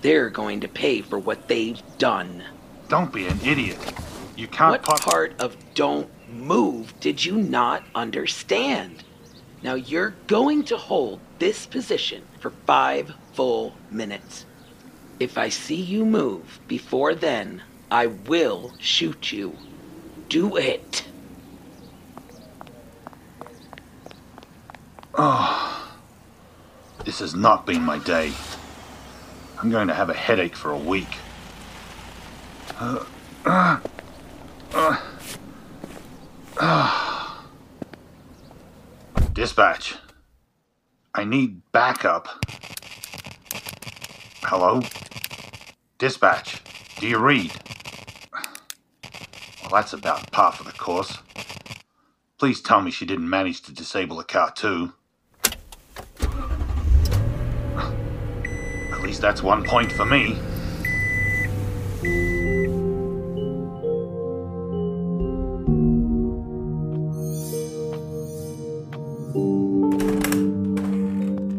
They're 0.00 0.30
going 0.30 0.60
to 0.60 0.68
pay 0.68 1.00
for 1.00 1.20
what 1.20 1.46
they've 1.46 1.80
done. 1.98 2.42
Don't 2.88 3.12
be 3.12 3.28
an 3.28 3.38
idiot. 3.44 3.78
You 4.36 4.48
can't 4.48 4.72
What 4.72 4.82
put. 4.82 5.00
part 5.00 5.40
of 5.40 5.56
don't 5.74 6.10
move 6.28 6.98
did 6.98 7.24
you 7.24 7.36
not 7.36 7.84
understand? 7.94 9.04
Now 9.62 9.74
you're 9.74 10.14
going 10.26 10.64
to 10.64 10.76
hold 10.76 11.20
this 11.38 11.66
position 11.66 12.24
for 12.40 12.50
five 12.66 13.12
full 13.32 13.74
minutes. 13.90 14.46
If 15.20 15.38
I 15.38 15.48
see 15.48 15.80
you 15.80 16.04
move 16.04 16.60
before 16.68 17.14
then, 17.14 17.62
I 17.90 18.06
will 18.06 18.72
shoot 18.78 19.32
you. 19.32 19.56
Do 20.28 20.56
it. 20.56 21.04
Oh, 25.14 25.94
this 27.04 27.18
has 27.18 27.34
not 27.34 27.66
been 27.66 27.82
my 27.82 27.98
day. 27.98 28.32
I'm 29.58 29.70
going 29.70 29.88
to 29.88 29.94
have 29.94 30.10
a 30.10 30.14
headache 30.14 30.56
for 30.56 30.70
a 30.70 30.78
week. 30.78 31.18
Uh, 32.78 33.04
uh, 33.44 33.80
uh. 34.74 35.12
Dispatch. 39.32 39.96
I 41.14 41.24
need 41.24 41.60
backup. 41.72 42.44
Hello? 44.44 44.82
Dispatch. 45.98 46.60
Do 46.98 47.06
you 47.06 47.18
read? 47.18 47.52
Well, 49.62 49.70
that's 49.72 49.92
about 49.92 50.30
par 50.32 50.52
for 50.52 50.64
the 50.64 50.72
course. 50.72 51.18
Please 52.38 52.60
tell 52.60 52.80
me 52.80 52.90
she 52.90 53.06
didn't 53.06 53.30
manage 53.30 53.62
to 53.62 53.72
disable 53.72 54.16
the 54.16 54.24
car, 54.24 54.52
too. 54.52 54.92
At 58.92 59.00
least 59.00 59.20
that's 59.20 59.42
one 59.42 59.64
point 59.64 59.92
for 59.92 60.04
me. 60.04 60.36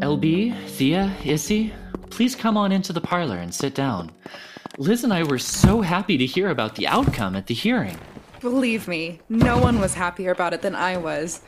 LB, 0.01 0.67
Thia, 0.67 1.15
Issy, 1.23 1.73
please 2.13 2.35
come 2.35 2.57
on 2.57 2.71
into 2.71 2.93
the 2.93 3.01
parlor 3.01 3.37
and 3.37 3.53
sit 3.53 3.73
down. 3.73 4.11
Liz 4.77 5.03
and 5.03 5.11
I 5.11 5.23
were 5.23 5.39
so 5.39 5.81
happy 5.81 6.15
to 6.17 6.27
hear 6.27 6.49
about 6.49 6.75
the 6.75 6.85
outcome 6.85 7.35
at 7.35 7.47
the 7.47 7.55
hearing. 7.55 7.97
Believe 8.39 8.87
me, 8.87 9.19
no 9.29 9.57
one 9.57 9.79
was 9.79 9.95
happier 9.95 10.29
about 10.29 10.53
it 10.53 10.61
than 10.61 10.75
I 10.75 10.95
was. 10.97 11.41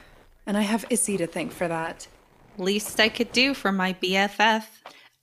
And 0.47 0.57
I 0.57 0.61
have 0.61 0.85
Issy 0.89 1.17
to 1.17 1.27
thank 1.27 1.51
for 1.51 1.67
that. 1.67 2.07
Least 2.57 2.99
I 2.99 3.09
could 3.09 3.31
do 3.31 3.53
for 3.53 3.71
my 3.71 3.93
BFF. 3.93 4.65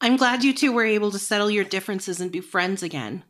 I'm 0.01 0.17
glad 0.17 0.45
you 0.45 0.55
two 0.55 0.73
were 0.73 0.85
able 0.85 1.11
to 1.11 1.19
settle 1.19 1.51
your 1.51 1.65
differences 1.65 2.21
and 2.21 2.31
be 2.31 2.41
friends 2.41 2.85
again. 2.85 3.25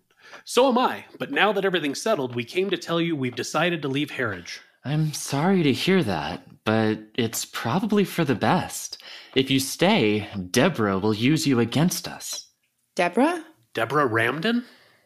So 0.45 0.69
am 0.69 0.76
I, 0.76 1.07
but 1.19 1.31
now 1.31 1.52
that 1.52 1.64
everything's 1.64 2.02
settled, 2.02 2.35
we 2.35 2.45
came 2.45 2.69
to 2.71 2.76
tell 2.76 3.00
you 3.00 3.16
we've 3.16 3.35
decided 3.35 3.81
to 3.83 3.88
leave 3.88 4.11
Harridge. 4.11 4.61
I'm 4.84 5.12
sorry 5.12 5.62
to 5.62 5.72
hear 5.72 6.02
that, 6.02 6.64
but 6.64 6.98
it's 7.14 7.44
probably 7.44 8.04
for 8.04 8.24
the 8.24 8.34
best. 8.34 9.00
If 9.34 9.48
you 9.48 9.60
stay, 9.60 10.28
Deborah 10.50 10.98
will 10.98 11.14
use 11.14 11.46
you 11.46 11.60
against 11.60 12.08
us. 12.08 12.48
Deborah? 12.96 13.44
Deborah 13.74 14.08
Ramden? 14.08 14.64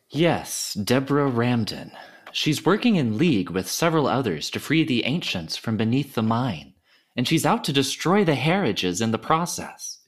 Yes, 0.09 0.73
Deborah 0.75 1.31
Ramden. 1.31 1.93
She's 2.33 2.65
working 2.65 2.97
in 2.97 3.19
league 3.19 3.51
with 3.51 3.71
several 3.71 4.07
others 4.07 4.51
to 4.51 4.61
free 4.61 4.83
the 4.83 5.05
ancients 5.05 5.57
from 5.57 5.77
beneath 5.77 6.15
the 6.15 6.23
mine, 6.23 6.73
and 7.15 7.29
she's 7.29 7.47
out 7.47 7.63
to 7.65 7.73
destroy 7.73 8.25
the 8.25 8.35
Harridges 8.35 9.03
in 9.03 9.11
the 9.11 9.19
process. 9.19 9.99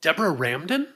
Deborah 0.00 0.32
Ramden? 0.32 0.86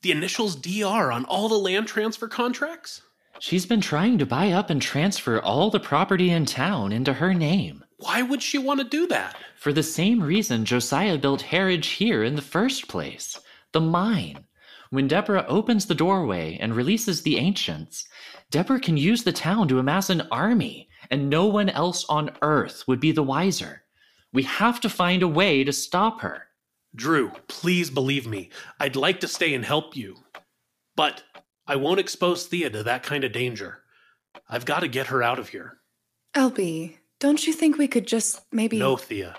The 0.00 0.10
initials 0.10 0.56
DR 0.56 1.12
on 1.12 1.26
all 1.26 1.48
the 1.48 1.58
land 1.58 1.86
transfer 1.86 2.28
contracts? 2.28 3.02
She's 3.40 3.66
been 3.66 3.80
trying 3.80 4.18
to 4.18 4.26
buy 4.26 4.52
up 4.52 4.70
and 4.70 4.80
transfer 4.80 5.40
all 5.40 5.70
the 5.70 5.80
property 5.80 6.30
in 6.30 6.46
town 6.46 6.92
into 6.92 7.12
her 7.12 7.34
name. 7.34 7.84
Why 7.98 8.22
would 8.22 8.42
she 8.42 8.58
want 8.58 8.80
to 8.80 8.86
do 8.86 9.06
that? 9.08 9.36
For 9.56 9.72
the 9.72 9.82
same 9.82 10.22
reason 10.22 10.64
Josiah 10.64 11.18
built 11.18 11.42
Harridge 11.42 11.96
here 11.96 12.22
in 12.22 12.36
the 12.36 12.42
first 12.42 12.88
place 12.88 13.38
the 13.72 13.80
mine. 13.80 14.44
When 14.90 15.08
Deborah 15.08 15.44
opens 15.48 15.86
the 15.86 15.94
doorway 15.94 16.56
and 16.60 16.76
releases 16.76 17.22
the 17.22 17.38
ancients, 17.38 18.06
Deborah 18.50 18.78
can 18.78 18.96
use 18.96 19.24
the 19.24 19.32
town 19.32 19.66
to 19.68 19.80
amass 19.80 20.10
an 20.10 20.28
army, 20.30 20.88
and 21.10 21.28
no 21.28 21.46
one 21.46 21.68
else 21.68 22.04
on 22.08 22.30
earth 22.42 22.84
would 22.86 23.00
be 23.00 23.10
the 23.10 23.22
wiser. 23.22 23.82
We 24.32 24.44
have 24.44 24.80
to 24.82 24.88
find 24.88 25.22
a 25.22 25.28
way 25.28 25.64
to 25.64 25.72
stop 25.72 26.20
her. 26.20 26.44
Drew, 26.94 27.32
please 27.48 27.90
believe 27.90 28.26
me. 28.28 28.50
I'd 28.78 28.94
like 28.94 29.18
to 29.20 29.28
stay 29.28 29.54
and 29.54 29.64
help 29.64 29.96
you. 29.96 30.16
But 30.94 31.24
I 31.66 31.76
won't 31.76 32.00
expose 32.00 32.46
Thia 32.46 32.70
to 32.70 32.82
that 32.82 33.02
kind 33.02 33.24
of 33.24 33.32
danger. 33.32 33.82
I've 34.48 34.64
got 34.64 34.80
to 34.80 34.88
get 34.88 35.06
her 35.08 35.22
out 35.22 35.38
of 35.38 35.48
here. 35.48 35.78
LB, 36.34 36.96
don't 37.20 37.46
you 37.46 37.52
think 37.52 37.78
we 37.78 37.88
could 37.88 38.06
just 38.06 38.40
maybe. 38.52 38.78
No, 38.78 38.96
Thia. 38.96 39.36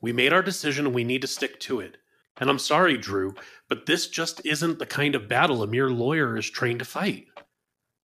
We 0.00 0.12
made 0.12 0.32
our 0.32 0.42
decision 0.42 0.86
and 0.86 0.94
we 0.94 1.04
need 1.04 1.22
to 1.22 1.26
stick 1.26 1.58
to 1.60 1.80
it. 1.80 1.96
And 2.38 2.50
I'm 2.50 2.58
sorry, 2.58 2.98
Drew, 2.98 3.34
but 3.68 3.86
this 3.86 4.08
just 4.08 4.44
isn't 4.44 4.78
the 4.78 4.86
kind 4.86 5.14
of 5.14 5.28
battle 5.28 5.62
a 5.62 5.66
mere 5.66 5.88
lawyer 5.88 6.36
is 6.36 6.50
trained 6.50 6.80
to 6.80 6.84
fight. 6.84 7.26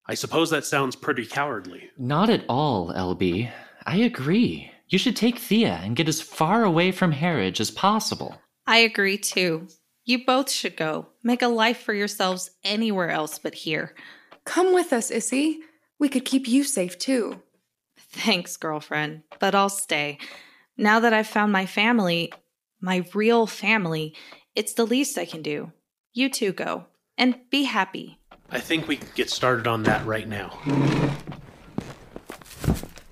I 0.07 0.13
suppose 0.13 0.49
that 0.49 0.65
sounds 0.65 0.95
pretty 0.95 1.25
cowardly. 1.25 1.89
Not 1.97 2.29
at 2.29 2.45
all, 2.47 2.93
LB. 2.93 3.51
I 3.85 3.97
agree. 3.97 4.71
You 4.87 4.97
should 4.97 5.15
take 5.15 5.37
Thia 5.37 5.79
and 5.83 5.95
get 5.95 6.07
as 6.07 6.21
far 6.21 6.63
away 6.63 6.91
from 6.91 7.13
Harridge 7.13 7.59
as 7.59 7.71
possible. 7.71 8.41
I 8.65 8.77
agree 8.77 9.17
too. 9.17 9.67
You 10.11 10.25
both 10.25 10.51
should 10.51 10.75
go. 10.75 11.07
Make 11.23 11.41
a 11.41 11.47
life 11.47 11.77
for 11.83 11.93
yourselves 11.93 12.51
anywhere 12.65 13.11
else 13.11 13.39
but 13.39 13.55
here. 13.55 13.95
Come 14.43 14.73
with 14.73 14.91
us, 14.91 15.09
Issy. 15.09 15.59
We 15.99 16.09
could 16.09 16.25
keep 16.25 16.49
you 16.49 16.65
safe 16.65 16.99
too. 16.99 17.41
Thanks, 17.97 18.57
girlfriend, 18.57 19.23
but 19.39 19.55
I'll 19.55 19.69
stay. 19.69 20.17
Now 20.75 20.99
that 20.99 21.13
I've 21.13 21.27
found 21.27 21.53
my 21.53 21.65
family, 21.65 22.33
my 22.81 23.05
real 23.13 23.47
family, 23.47 24.13
it's 24.53 24.73
the 24.73 24.85
least 24.85 25.17
I 25.17 25.23
can 25.23 25.41
do. 25.41 25.71
You 26.11 26.29
two 26.29 26.51
go 26.51 26.87
and 27.17 27.39
be 27.49 27.63
happy. 27.63 28.19
I 28.49 28.59
think 28.59 28.89
we 28.89 28.97
can 28.97 29.07
get 29.15 29.29
started 29.29 29.65
on 29.65 29.83
that 29.83 30.05
right 30.05 30.27
now. 30.27 30.59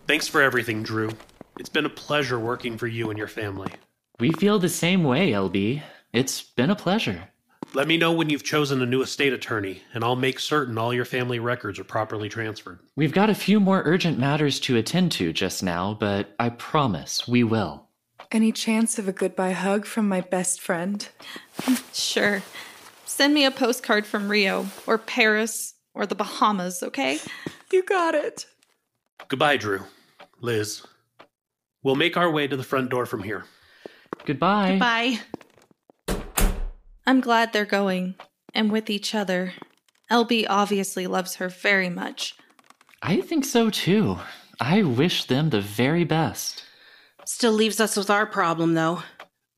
Thanks 0.05 0.27
for 0.27 0.41
everything, 0.41 0.83
Drew. 0.83 1.11
It's 1.57 1.69
been 1.69 1.85
a 1.85 1.89
pleasure 1.89 2.37
working 2.37 2.77
for 2.77 2.87
you 2.87 3.09
and 3.09 3.17
your 3.17 3.29
family. 3.29 3.71
We 4.19 4.33
feel 4.33 4.59
the 4.59 4.67
same 4.67 5.05
way, 5.05 5.31
LB. 5.31 5.81
It's 6.11 6.41
been 6.41 6.69
a 6.69 6.75
pleasure. 6.75 7.29
Let 7.75 7.87
me 7.87 7.97
know 7.97 8.11
when 8.11 8.31
you've 8.31 8.43
chosen 8.43 8.81
a 8.81 8.85
new 8.85 9.03
estate 9.03 9.31
attorney, 9.31 9.83
and 9.93 10.03
I'll 10.03 10.15
make 10.15 10.39
certain 10.39 10.77
all 10.77 10.91
your 10.91 11.05
family 11.05 11.37
records 11.37 11.77
are 11.77 11.83
properly 11.83 12.27
transferred. 12.27 12.79
We've 12.95 13.13
got 13.13 13.29
a 13.29 13.35
few 13.35 13.59
more 13.59 13.83
urgent 13.85 14.17
matters 14.17 14.59
to 14.61 14.75
attend 14.75 15.11
to 15.13 15.31
just 15.31 15.61
now, 15.61 15.93
but 15.93 16.33
I 16.39 16.49
promise 16.49 17.27
we 17.27 17.43
will. 17.43 17.87
Any 18.31 18.51
chance 18.51 18.97
of 18.97 19.07
a 19.07 19.11
goodbye 19.11 19.51
hug 19.51 19.85
from 19.85 20.07
my 20.07 20.21
best 20.21 20.61
friend? 20.61 21.07
Sure. 21.93 22.41
Send 23.05 23.35
me 23.35 23.45
a 23.45 23.51
postcard 23.51 24.07
from 24.07 24.29
Rio, 24.29 24.65
or 24.87 24.97
Paris, 24.97 25.75
or 25.93 26.07
the 26.07 26.15
Bahamas, 26.15 26.81
okay? 26.81 27.19
You 27.71 27.83
got 27.83 28.15
it. 28.15 28.47
Goodbye, 29.27 29.57
Drew. 29.57 29.81
Liz. 30.41 30.83
We'll 31.83 31.95
make 31.95 32.17
our 32.17 32.31
way 32.31 32.47
to 32.47 32.57
the 32.57 32.63
front 32.63 32.89
door 32.89 33.05
from 33.05 33.21
here. 33.21 33.45
Goodbye. 34.25 34.71
Goodbye. 34.71 35.19
I'm 37.09 37.21
glad 37.21 37.53
they're 37.53 37.65
going, 37.65 38.13
and 38.53 38.71
with 38.71 38.87
each 38.87 39.15
other. 39.15 39.53
LB 40.11 40.45
obviously 40.47 41.07
loves 41.07 41.37
her 41.37 41.49
very 41.49 41.89
much. 41.89 42.35
I 43.01 43.19
think 43.21 43.45
so 43.45 43.71
too. 43.71 44.19
I 44.59 44.83
wish 44.83 45.25
them 45.25 45.49
the 45.49 45.59
very 45.59 46.03
best. 46.03 46.65
Still 47.25 47.53
leaves 47.53 47.79
us 47.79 47.97
with 47.97 48.11
our 48.11 48.27
problem, 48.27 48.75
though. 48.75 49.01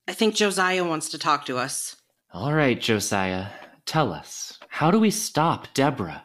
I 0.07 0.13
think 0.13 0.33
Josiah 0.33 0.85
wants 0.85 1.09
to 1.09 1.17
talk 1.17 1.45
to 1.47 1.57
us. 1.57 1.97
All 2.33 2.53
right, 2.53 2.79
Josiah, 2.79 3.47
tell 3.85 4.13
us. 4.13 4.57
How 4.69 4.89
do 4.89 4.97
we 4.97 5.11
stop 5.11 5.73
Deborah? 5.73 6.23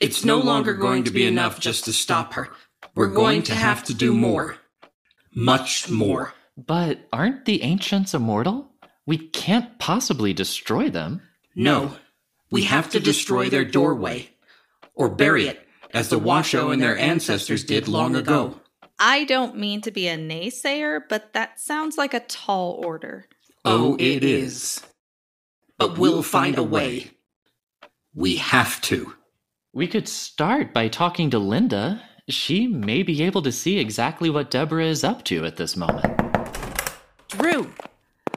It's 0.00 0.24
no 0.24 0.38
longer 0.38 0.72
going 0.72 1.04
to 1.04 1.10
be 1.10 1.26
enough 1.26 1.60
just 1.60 1.84
to 1.84 1.92
stop 1.92 2.32
her. 2.32 2.48
We're 2.94 3.08
going 3.08 3.42
to 3.42 3.54
have 3.54 3.84
to 3.84 3.94
do 3.94 4.14
more. 4.14 4.56
Much 5.34 5.90
more. 5.90 6.32
But 6.56 7.08
aren't 7.12 7.44
the 7.44 7.62
ancients 7.62 8.14
immortal? 8.14 8.71
We 9.06 9.18
can't 9.18 9.78
possibly 9.78 10.32
destroy 10.32 10.88
them. 10.88 11.22
No. 11.54 11.96
We 12.50 12.64
have 12.64 12.90
to 12.90 13.00
destroy 13.00 13.48
their 13.48 13.64
doorway. 13.64 14.30
Or 14.94 15.08
bury 15.08 15.48
it, 15.48 15.66
as 15.92 16.08
the 16.08 16.18
Washoe 16.18 16.70
and 16.70 16.82
their 16.82 16.96
ancestors 16.98 17.64
did 17.64 17.88
long 17.88 18.14
ago. 18.14 18.60
I 18.98 19.24
don't 19.24 19.56
mean 19.56 19.80
to 19.82 19.90
be 19.90 20.06
a 20.06 20.16
naysayer, 20.16 21.00
but 21.08 21.32
that 21.32 21.58
sounds 21.58 21.98
like 21.98 22.14
a 22.14 22.20
tall 22.20 22.80
order. 22.84 23.26
Oh, 23.64 23.96
it 23.98 24.22
is. 24.22 24.80
But 25.78 25.98
we'll 25.98 26.22
find 26.22 26.58
a 26.58 26.62
way. 26.62 27.10
We 28.14 28.36
have 28.36 28.80
to. 28.82 29.14
We 29.72 29.86
could 29.88 30.06
start 30.06 30.72
by 30.72 30.88
talking 30.88 31.30
to 31.30 31.38
Linda. 31.38 32.02
She 32.28 32.68
may 32.68 33.02
be 33.02 33.22
able 33.22 33.42
to 33.42 33.50
see 33.50 33.78
exactly 33.78 34.30
what 34.30 34.50
Deborah 34.50 34.86
is 34.86 35.02
up 35.02 35.24
to 35.24 35.44
at 35.44 35.56
this 35.56 35.76
moment. 35.76 36.20
Drew! 37.28 37.72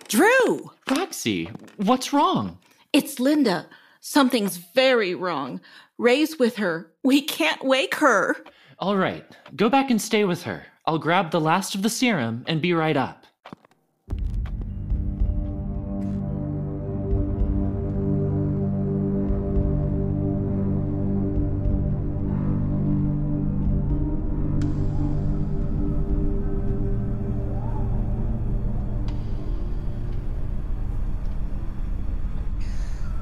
Drew! 0.08 0.72
Roxie, 0.89 1.50
what's 1.78 2.13
wrong? 2.13 2.60
It's 2.94 3.20
Linda. 3.20 3.68
Something's 4.02 4.58
very 4.58 5.15
wrong. 5.15 5.62
Ray's 5.98 6.38
with 6.38 6.58
her. 6.58 6.91
We 7.04 7.22
can't 7.22 7.63
wake 7.63 7.96
her. 7.96 8.38
All 8.78 8.98
right, 8.98 9.26
go 9.56 9.68
back 9.68 9.89
and 9.89 10.02
stay 10.02 10.24
with 10.24 10.44
her. 10.44 10.68
I'll 10.86 11.00
grab 11.00 11.32
the 11.32 11.41
last 11.41 11.74
of 11.74 11.82
the 11.82 11.89
serum 11.89 12.44
and 12.48 12.62
be 12.62 12.74
right 12.74 12.96
up. 12.96 13.24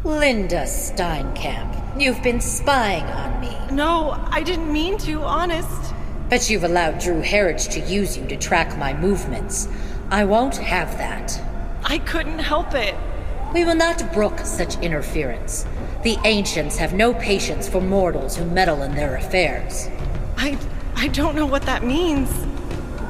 Linda 0.06 0.64
Steinkamp, 0.64 2.02
you've 2.02 2.22
been 2.22 2.42
spying 2.42 3.06
on 3.06 3.40
me. 3.40 3.58
No, 3.72 4.22
I 4.32 4.44
didn't 4.44 4.72
mean 4.72 4.98
to, 5.00 5.22
honest. 5.22 5.94
But 6.30 6.50
you've 6.50 6.66
allowed 6.66 7.00
Drew 7.00 7.22
Harridge 7.22 7.70
to 7.72 7.80
use 7.80 8.18
you 8.18 8.28
to 8.28 8.36
track 8.36 8.78
my 8.78 8.94
movements. 8.94 9.70
I 10.10 10.26
won't 10.26 10.58
have 10.58 10.98
that. 10.98 11.42
I 11.86 12.00
couldn't 12.00 12.40
help 12.40 12.74
it. 12.74 12.96
We 13.54 13.64
will 13.64 13.76
not 13.76 14.12
brook 14.12 14.40
such 14.40 14.78
interference. 14.80 15.66
The 16.04 16.18
ancients 16.26 16.76
have 16.76 16.94
no 16.94 17.14
patience 17.14 17.70
for 17.70 17.80
mortals 17.80 18.36
who 18.36 18.44
meddle 18.44 18.82
in 18.82 18.96
their 18.96 19.16
affairs. 19.16 19.88
I 20.36 20.58
I 20.96 21.08
don't 21.08 21.34
know 21.34 21.46
what 21.46 21.62
that 21.62 21.86
means. 21.86 22.30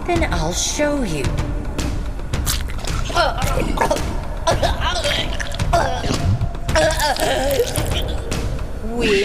Then 0.06 0.32
I'll 0.32 0.54
show 0.54 1.02
you. 1.02 1.24
We 7.04 7.10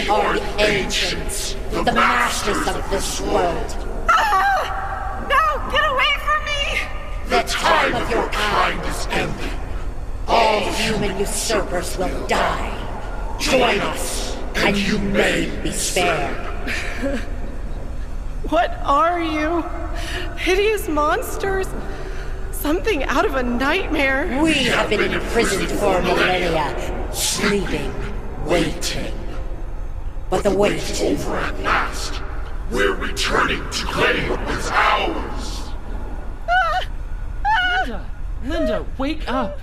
are 0.09 0.33
the 0.37 0.43
ancients, 0.59 1.55
the 1.71 1.93
masters 1.93 2.67
of 2.67 2.89
this 2.89 3.21
world. 3.21 3.73
Ah! 4.09 5.25
No, 5.29 5.61
get 5.71 5.85
away 5.89 6.13
from 6.25 6.43
me! 6.43 6.81
The 7.29 7.41
time 7.47 7.95
of 7.95 8.09
your 8.09 8.27
kind 8.31 8.81
is 8.85 9.07
ending. 9.11 9.57
All 10.27 10.59
human 10.73 11.19
usurpers 11.19 11.97
will 11.97 12.27
die. 12.27 12.75
Join 13.39 13.79
us, 13.79 14.35
and 14.55 14.75
you 14.75 14.99
may 14.99 15.49
be 15.63 15.71
spared. 15.71 16.35
What 18.49 18.77
are 18.83 19.21
you? 19.21 19.63
Hideous 20.35 20.89
monsters? 20.89 21.67
Something 22.51 23.03
out 23.03 23.23
of 23.23 23.35
a 23.35 23.43
nightmare. 23.43 24.27
We 24.43 24.53
have 24.65 24.89
been 24.89 25.13
imprisoned 25.13 25.69
for 25.79 26.01
millennia, 26.01 26.73
sleeping, 27.13 27.93
waiting. 28.45 29.13
But 30.29 30.43
the 30.43 30.55
wait 30.55 30.75
is 30.75 31.01
over 31.01 31.35
at 31.37 31.59
last. 31.61 32.21
We're 32.71 32.95
returning 32.95 33.67
to 33.69 33.85
claim 33.85 34.29
what's 34.29 34.69
ours. 34.69 35.69
Linda, 37.77 38.09
Linda, 38.45 38.85
wake 38.97 39.27
up. 39.27 39.59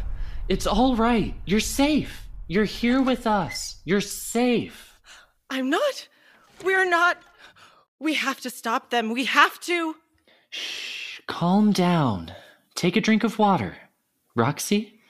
It's 0.49 0.67
all 0.67 0.97
right. 0.97 1.35
You're 1.45 1.61
safe. 1.61 2.29
You're 2.49 2.65
here 2.65 3.01
with 3.01 3.27
us. 3.27 3.81
You're 3.85 4.01
safe. 4.01 4.99
I'm 5.51 5.71
not. 5.71 6.09
We're 6.65 6.89
not. 6.89 7.19
We 7.99 8.15
have 8.15 8.41
to 8.41 8.51
stop 8.51 8.91
them. 8.91 9.13
We 9.13 9.25
have 9.25 9.61
to. 9.61 9.97
Shh. 10.51 11.21
Calm 11.27 11.73
down. 11.73 12.33
Take 12.75 12.97
a 12.97 13.01
drink 13.01 13.25
of 13.25 13.39
water. 13.39 13.77
Roxie? 14.35 15.01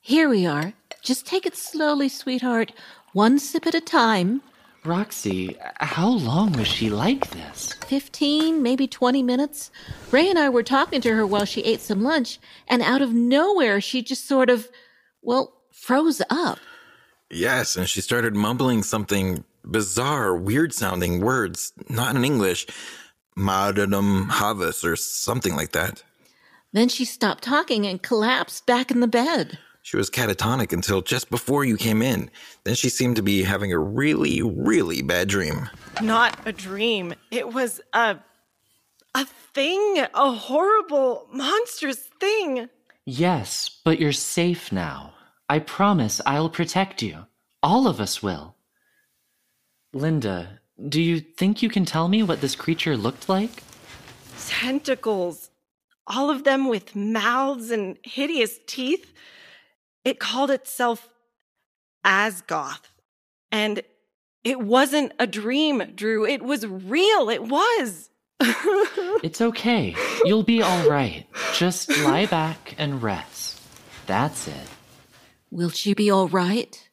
Here 0.00 0.28
we 0.28 0.46
are. 0.46 0.72
Just 1.06 1.24
take 1.24 1.46
it 1.46 1.56
slowly, 1.56 2.08
sweetheart. 2.08 2.72
One 3.12 3.38
sip 3.38 3.64
at 3.64 3.76
a 3.76 3.80
time. 3.80 4.42
Roxie, 4.84 5.56
how 5.76 6.08
long 6.08 6.50
was 6.54 6.66
she 6.66 6.90
like 6.90 7.30
this? 7.30 7.74
15, 7.86 8.60
maybe 8.60 8.88
20 8.88 9.22
minutes. 9.22 9.70
Ray 10.10 10.28
and 10.28 10.36
I 10.36 10.48
were 10.48 10.64
talking 10.64 11.00
to 11.02 11.14
her 11.14 11.24
while 11.24 11.44
she 11.44 11.60
ate 11.60 11.80
some 11.80 12.02
lunch, 12.02 12.40
and 12.66 12.82
out 12.82 13.02
of 13.02 13.14
nowhere, 13.14 13.80
she 13.80 14.02
just 14.02 14.26
sort 14.26 14.50
of, 14.50 14.68
well, 15.22 15.52
froze 15.70 16.20
up. 16.28 16.58
Yes, 17.30 17.76
and 17.76 17.88
she 17.88 18.00
started 18.00 18.34
mumbling 18.34 18.82
something 18.82 19.44
bizarre, 19.64 20.36
weird 20.36 20.74
sounding 20.74 21.20
words, 21.20 21.72
not 21.88 22.16
in 22.16 22.24
English. 22.24 22.66
Maudadum 23.38 24.28
havis 24.28 24.84
or 24.84 24.96
something 24.96 25.54
like 25.54 25.70
that. 25.70 26.02
Then 26.72 26.88
she 26.88 27.04
stopped 27.04 27.44
talking 27.44 27.86
and 27.86 28.02
collapsed 28.02 28.66
back 28.66 28.90
in 28.90 28.98
the 28.98 29.06
bed. 29.06 29.60
She 29.86 29.96
was 29.96 30.10
catatonic 30.10 30.72
until 30.72 31.00
just 31.00 31.30
before 31.30 31.64
you 31.64 31.76
came 31.76 32.02
in. 32.02 32.28
Then 32.64 32.74
she 32.74 32.88
seemed 32.88 33.14
to 33.14 33.22
be 33.22 33.44
having 33.44 33.72
a 33.72 33.78
really, 33.78 34.42
really 34.42 35.00
bad 35.00 35.28
dream. 35.28 35.70
Not 36.02 36.36
a 36.44 36.50
dream. 36.50 37.14
It 37.30 37.54
was 37.54 37.80
a. 37.92 38.16
a 39.14 39.26
thing. 39.54 40.04
A 40.12 40.32
horrible, 40.32 41.28
monstrous 41.32 42.00
thing. 42.18 42.68
Yes, 43.04 43.80
but 43.84 44.00
you're 44.00 44.10
safe 44.10 44.72
now. 44.72 45.14
I 45.48 45.60
promise 45.60 46.20
I'll 46.26 46.50
protect 46.50 47.00
you. 47.00 47.26
All 47.62 47.86
of 47.86 48.00
us 48.00 48.20
will. 48.20 48.56
Linda, 49.92 50.58
do 50.88 51.00
you 51.00 51.20
think 51.20 51.62
you 51.62 51.68
can 51.68 51.84
tell 51.84 52.08
me 52.08 52.24
what 52.24 52.40
this 52.40 52.56
creature 52.56 52.96
looked 52.96 53.28
like? 53.28 53.62
Tentacles. 54.48 55.50
All 56.08 56.28
of 56.28 56.42
them 56.42 56.68
with 56.68 56.96
mouths 56.96 57.70
and 57.70 57.96
hideous 58.02 58.58
teeth. 58.66 59.12
It 60.06 60.20
called 60.20 60.52
itself 60.52 61.08
Azhgoth. 62.04 62.92
And 63.50 63.82
it 64.44 64.60
wasn't 64.60 65.12
a 65.18 65.26
dream, 65.26 65.82
Drew. 65.96 66.24
It 66.24 66.42
was 66.42 66.64
real. 66.64 67.28
It 67.28 67.42
was. 67.42 68.08
It's 69.22 69.40
okay. 69.40 69.96
You'll 70.24 70.42
be 70.42 70.62
all 70.62 70.88
right. 70.88 71.26
Just 71.54 71.88
lie 72.04 72.26
back 72.26 72.74
and 72.78 73.02
rest. 73.02 73.60
That's 74.06 74.46
it. 74.46 74.68
Will 75.50 75.70
she 75.70 75.94
be 75.94 76.10
all 76.10 76.28
right? 76.28 76.88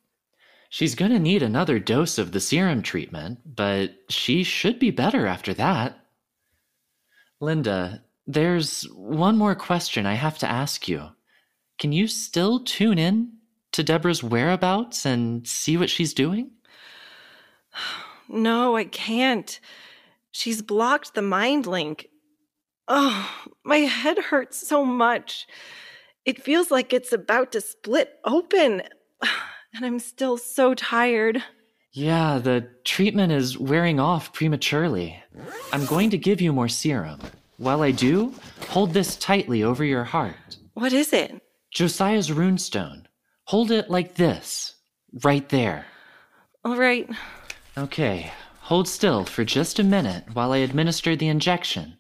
She's 0.70 0.96
gonna 0.96 1.20
need 1.20 1.44
another 1.44 1.80
dose 1.80 2.18
of 2.18 2.32
the 2.32 2.40
serum 2.40 2.82
treatment, 2.82 3.40
but 3.46 3.94
she 4.10 4.44
should 4.44 4.80
be 4.80 4.90
better 4.90 5.28
after 5.28 5.54
that. 5.56 6.00
Linda, 7.42 8.04
there's 8.26 8.84
one 8.94 9.38
more 9.38 9.54
question 9.54 10.06
I 10.06 10.14
have 10.14 10.40
to 10.40 10.50
ask 10.50 10.88
you. 10.88 11.10
Can 11.84 11.92
you 11.92 12.08
still 12.08 12.62
tune 12.62 12.98
in 12.98 13.34
to 13.74 13.84
Deborah's 13.84 14.24
whereabouts 14.24 15.06
and 15.06 15.46
see 15.46 15.76
what 15.76 15.90
she's 15.90 16.14
doing? 16.14 16.52
No, 18.30 18.78
I 18.78 18.86
can't. 18.86 19.60
She's 20.32 20.62
blocked 20.62 21.14
the 21.14 21.22
mind 21.22 21.68
link. 21.68 22.08
Oh, 22.88 23.30
my 23.66 23.80
head 23.80 24.18
hurts 24.18 24.66
so 24.66 24.86
much. 24.86 25.46
It 26.24 26.42
feels 26.42 26.72
like 26.72 26.94
it's 26.94 27.12
about 27.12 27.52
to 27.52 27.60
split 27.60 28.18
open. 28.24 28.84
And 29.76 29.86
I'm 29.86 30.00
still 30.00 30.38
so 30.38 30.74
tired. 30.74 31.44
Yeah, 31.92 32.40
the 32.40 32.70
treatment 32.86 33.34
is 33.34 33.58
wearing 33.58 34.00
off 34.00 34.32
prematurely. 34.32 35.22
I'm 35.74 35.86
going 35.86 36.12
to 36.12 36.18
give 36.18 36.40
you 36.40 36.54
more 36.54 36.70
serum. 36.70 37.20
While 37.58 37.82
I 37.82 37.92
do, 37.92 38.34
hold 38.70 38.94
this 38.94 39.18
tightly 39.18 39.64
over 39.64 39.84
your 39.84 40.06
heart. 40.06 40.58
What 40.76 40.94
is 40.94 41.12
it? 41.12 41.43
Josiah's 41.74 42.30
runestone. 42.30 43.06
Hold 43.46 43.72
it 43.72 43.90
like 43.90 44.14
this, 44.14 44.76
right 45.24 45.50
there. 45.50 45.88
All 46.64 46.78
right. 46.78 47.10
Okay, 47.76 48.32
hold 48.60 48.88
still 48.88 49.26
for 49.26 49.44
just 49.44 49.80
a 49.80 49.84
minute 49.84 50.24
while 50.34 50.52
I 50.52 50.58
administer 50.58 51.16
the 51.16 51.28
injection. 51.28 51.98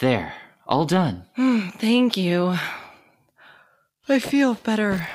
There, 0.00 0.34
all 0.66 0.84
done. 0.84 1.24
Thank 1.36 2.16
you. 2.16 2.58
I 4.08 4.18
feel 4.18 4.54
better 4.54 5.06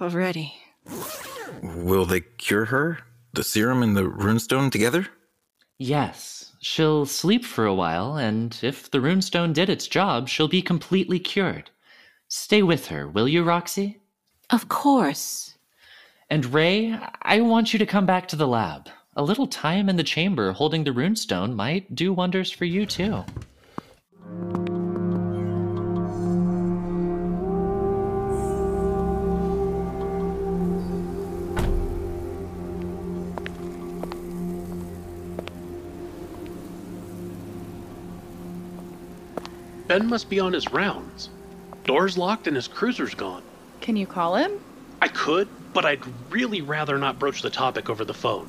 already. 0.00 0.54
Will 1.62 2.04
they 2.04 2.20
cure 2.20 2.64
her? 2.64 2.98
The 3.32 3.44
serum 3.44 3.84
and 3.84 3.96
the 3.96 4.02
runestone 4.02 4.72
together? 4.72 5.06
Yes, 5.78 6.52
she'll 6.60 7.06
sleep 7.06 7.44
for 7.44 7.64
a 7.64 7.74
while, 7.74 8.16
and 8.16 8.58
if 8.60 8.90
the 8.90 8.98
runestone 8.98 9.54
did 9.54 9.70
its 9.70 9.86
job, 9.86 10.28
she'll 10.28 10.48
be 10.48 10.62
completely 10.62 11.20
cured. 11.20 11.70
Stay 12.34 12.62
with 12.62 12.86
her, 12.86 13.06
will 13.06 13.28
you, 13.28 13.44
Roxie? 13.44 13.98
Of 14.48 14.66
course. 14.66 15.52
And 16.30 16.46
Ray, 16.46 16.98
I 17.20 17.42
want 17.42 17.74
you 17.74 17.78
to 17.78 17.84
come 17.84 18.06
back 18.06 18.26
to 18.28 18.36
the 18.36 18.48
lab. 18.48 18.88
A 19.14 19.22
little 19.22 19.46
time 19.46 19.90
in 19.90 19.96
the 19.96 20.02
chamber 20.02 20.52
holding 20.52 20.82
the 20.82 20.92
runestone 20.92 21.54
might 21.54 21.94
do 21.94 22.10
wonders 22.10 22.50
for 22.50 22.64
you, 22.64 22.86
too. 22.86 23.22
Ben 39.86 40.06
must 40.06 40.30
be 40.30 40.40
on 40.40 40.54
his 40.54 40.72
rounds. 40.72 41.28
Door's 41.84 42.16
locked 42.16 42.46
and 42.46 42.56
his 42.56 42.68
cruiser's 42.68 43.14
gone. 43.14 43.42
Can 43.80 43.96
you 43.96 44.06
call 44.06 44.36
him? 44.36 44.52
I 45.00 45.08
could, 45.08 45.48
but 45.72 45.84
I'd 45.84 46.02
really 46.30 46.60
rather 46.60 46.96
not 46.98 47.18
broach 47.18 47.42
the 47.42 47.50
topic 47.50 47.90
over 47.90 48.04
the 48.04 48.14
phone. 48.14 48.48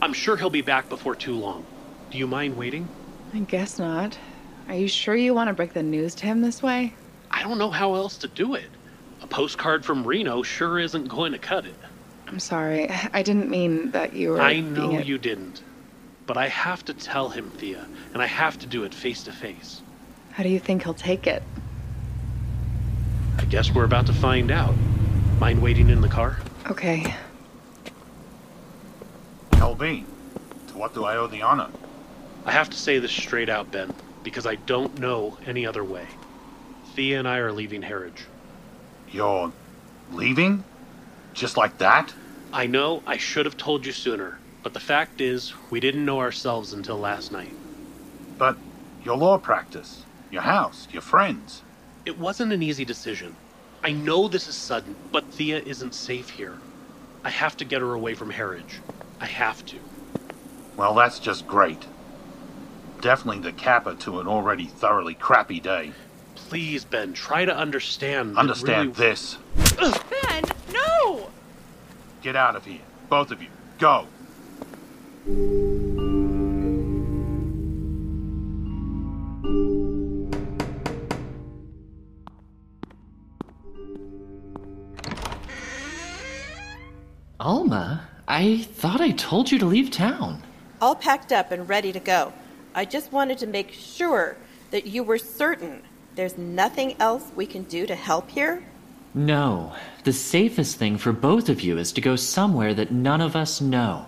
I'm 0.00 0.12
sure 0.12 0.36
he'll 0.36 0.50
be 0.50 0.62
back 0.62 0.88
before 0.88 1.14
too 1.14 1.34
long. 1.34 1.64
Do 2.10 2.18
you 2.18 2.26
mind 2.26 2.56
waiting? 2.56 2.88
I 3.34 3.40
guess 3.40 3.78
not. 3.78 4.18
Are 4.68 4.74
you 4.74 4.88
sure 4.88 5.14
you 5.14 5.34
want 5.34 5.48
to 5.48 5.54
break 5.54 5.74
the 5.74 5.82
news 5.82 6.14
to 6.16 6.26
him 6.26 6.40
this 6.40 6.62
way? 6.62 6.94
I 7.30 7.42
don't 7.42 7.58
know 7.58 7.70
how 7.70 7.94
else 7.94 8.16
to 8.18 8.28
do 8.28 8.54
it. 8.54 8.70
A 9.22 9.26
postcard 9.26 9.84
from 9.84 10.04
Reno 10.06 10.42
sure 10.42 10.78
isn't 10.78 11.08
going 11.08 11.32
to 11.32 11.38
cut 11.38 11.66
it. 11.66 11.74
I'm 12.26 12.40
sorry. 12.40 12.88
I 13.12 13.22
didn't 13.22 13.50
mean 13.50 13.90
that 13.90 14.14
you 14.14 14.30
were. 14.30 14.40
I 14.40 14.60
know 14.60 14.98
a- 14.98 15.02
you 15.02 15.18
didn't. 15.18 15.62
But 16.26 16.36
I 16.36 16.48
have 16.48 16.84
to 16.86 16.94
tell 16.94 17.28
him, 17.28 17.50
Thia, 17.50 17.86
and 18.14 18.22
I 18.22 18.26
have 18.26 18.58
to 18.60 18.66
do 18.66 18.84
it 18.84 18.94
face 18.94 19.24
to 19.24 19.32
face. 19.32 19.82
How 20.30 20.42
do 20.42 20.48
you 20.48 20.58
think 20.60 20.84
he'll 20.84 20.94
take 20.94 21.26
it? 21.26 21.42
I 23.38 23.44
guess 23.46 23.72
we're 23.72 23.84
about 23.84 24.06
to 24.06 24.12
find 24.12 24.50
out. 24.50 24.74
Mind 25.40 25.60
waiting 25.60 25.90
in 25.90 26.00
the 26.00 26.08
car? 26.08 26.38
Okay. 26.70 27.14
LB, 29.52 30.04
to 30.68 30.78
what 30.78 30.94
do 30.94 31.04
I 31.04 31.16
owe 31.16 31.26
the 31.26 31.42
honor? 31.42 31.68
I 32.44 32.52
have 32.52 32.70
to 32.70 32.76
say 32.76 32.98
this 32.98 33.12
straight 33.12 33.48
out, 33.48 33.70
Ben, 33.70 33.92
because 34.22 34.46
I 34.46 34.56
don't 34.56 34.98
know 34.98 35.38
any 35.46 35.66
other 35.66 35.84
way. 35.84 36.06
Thia 36.94 37.18
and 37.18 37.28
I 37.28 37.38
are 37.38 37.52
leaving 37.52 37.82
Harridge. 37.82 38.22
You're 39.10 39.52
leaving? 40.10 40.64
Just 41.34 41.56
like 41.56 41.78
that? 41.78 42.12
I 42.52 42.66
know 42.66 43.02
I 43.06 43.16
should 43.16 43.46
have 43.46 43.56
told 43.56 43.86
you 43.86 43.92
sooner, 43.92 44.38
but 44.62 44.74
the 44.74 44.80
fact 44.80 45.20
is, 45.20 45.54
we 45.70 45.80
didn't 45.80 46.04
know 46.04 46.20
ourselves 46.20 46.72
until 46.72 46.98
last 46.98 47.32
night. 47.32 47.54
But 48.36 48.56
your 49.04 49.16
law 49.16 49.38
practice, 49.38 50.04
your 50.30 50.42
house, 50.42 50.86
your 50.92 51.02
friends. 51.02 51.62
It 52.04 52.18
wasn't 52.18 52.52
an 52.52 52.62
easy 52.62 52.84
decision. 52.84 53.36
I 53.84 53.92
know 53.92 54.28
this 54.28 54.48
is 54.48 54.54
sudden, 54.54 54.96
but 55.10 55.32
Thia 55.32 55.60
isn't 55.60 55.94
safe 55.94 56.30
here. 56.30 56.58
I 57.24 57.30
have 57.30 57.56
to 57.58 57.64
get 57.64 57.80
her 57.80 57.94
away 57.94 58.14
from 58.14 58.32
Harridge. 58.32 58.80
I 59.20 59.26
have 59.26 59.64
to. 59.66 59.76
Well, 60.76 60.94
that's 60.94 61.18
just 61.18 61.46
great. 61.46 61.86
Definitely 63.00 63.42
the 63.42 63.52
kappa 63.52 63.94
to 63.96 64.20
an 64.20 64.26
already 64.26 64.66
thoroughly 64.66 65.14
crappy 65.14 65.60
day. 65.60 65.92
Please, 66.34 66.84
Ben, 66.84 67.12
try 67.12 67.44
to 67.44 67.54
understand. 67.54 68.36
Understand 68.36 68.98
really- 68.98 69.10
this. 69.10 69.38
Ben, 70.22 70.44
no! 70.72 71.30
Get 72.22 72.36
out 72.36 72.56
of 72.56 72.64
here. 72.64 72.80
Both 73.08 73.30
of 73.30 73.42
you. 73.42 73.48
Go. 73.78 74.06
I 88.42 88.58
thought 88.58 89.00
I 89.00 89.12
told 89.12 89.52
you 89.52 89.58
to 89.60 89.66
leave 89.66 89.92
town. 89.92 90.42
All 90.80 90.96
packed 90.96 91.30
up 91.30 91.52
and 91.52 91.68
ready 91.68 91.92
to 91.92 92.00
go. 92.00 92.32
I 92.74 92.84
just 92.84 93.12
wanted 93.12 93.38
to 93.38 93.46
make 93.46 93.70
sure 93.70 94.36
that 94.72 94.84
you 94.84 95.04
were 95.04 95.18
certain 95.18 95.80
there's 96.16 96.36
nothing 96.36 96.96
else 96.98 97.22
we 97.36 97.46
can 97.46 97.62
do 97.62 97.86
to 97.86 97.94
help 97.94 98.28
here. 98.28 98.64
No, 99.14 99.72
the 100.02 100.12
safest 100.12 100.76
thing 100.76 100.98
for 100.98 101.12
both 101.12 101.48
of 101.48 101.60
you 101.60 101.78
is 101.78 101.92
to 101.92 102.00
go 102.00 102.16
somewhere 102.16 102.74
that 102.74 102.90
none 102.90 103.20
of 103.20 103.36
us 103.36 103.60
know. 103.60 104.06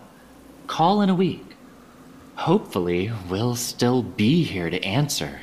Call 0.66 1.00
in 1.00 1.10
a 1.10 1.14
week. 1.14 1.54
Hopefully, 2.34 3.12
we'll 3.30 3.54
still 3.54 4.02
be 4.02 4.42
here 4.42 4.68
to 4.68 4.84
answer. 4.84 5.38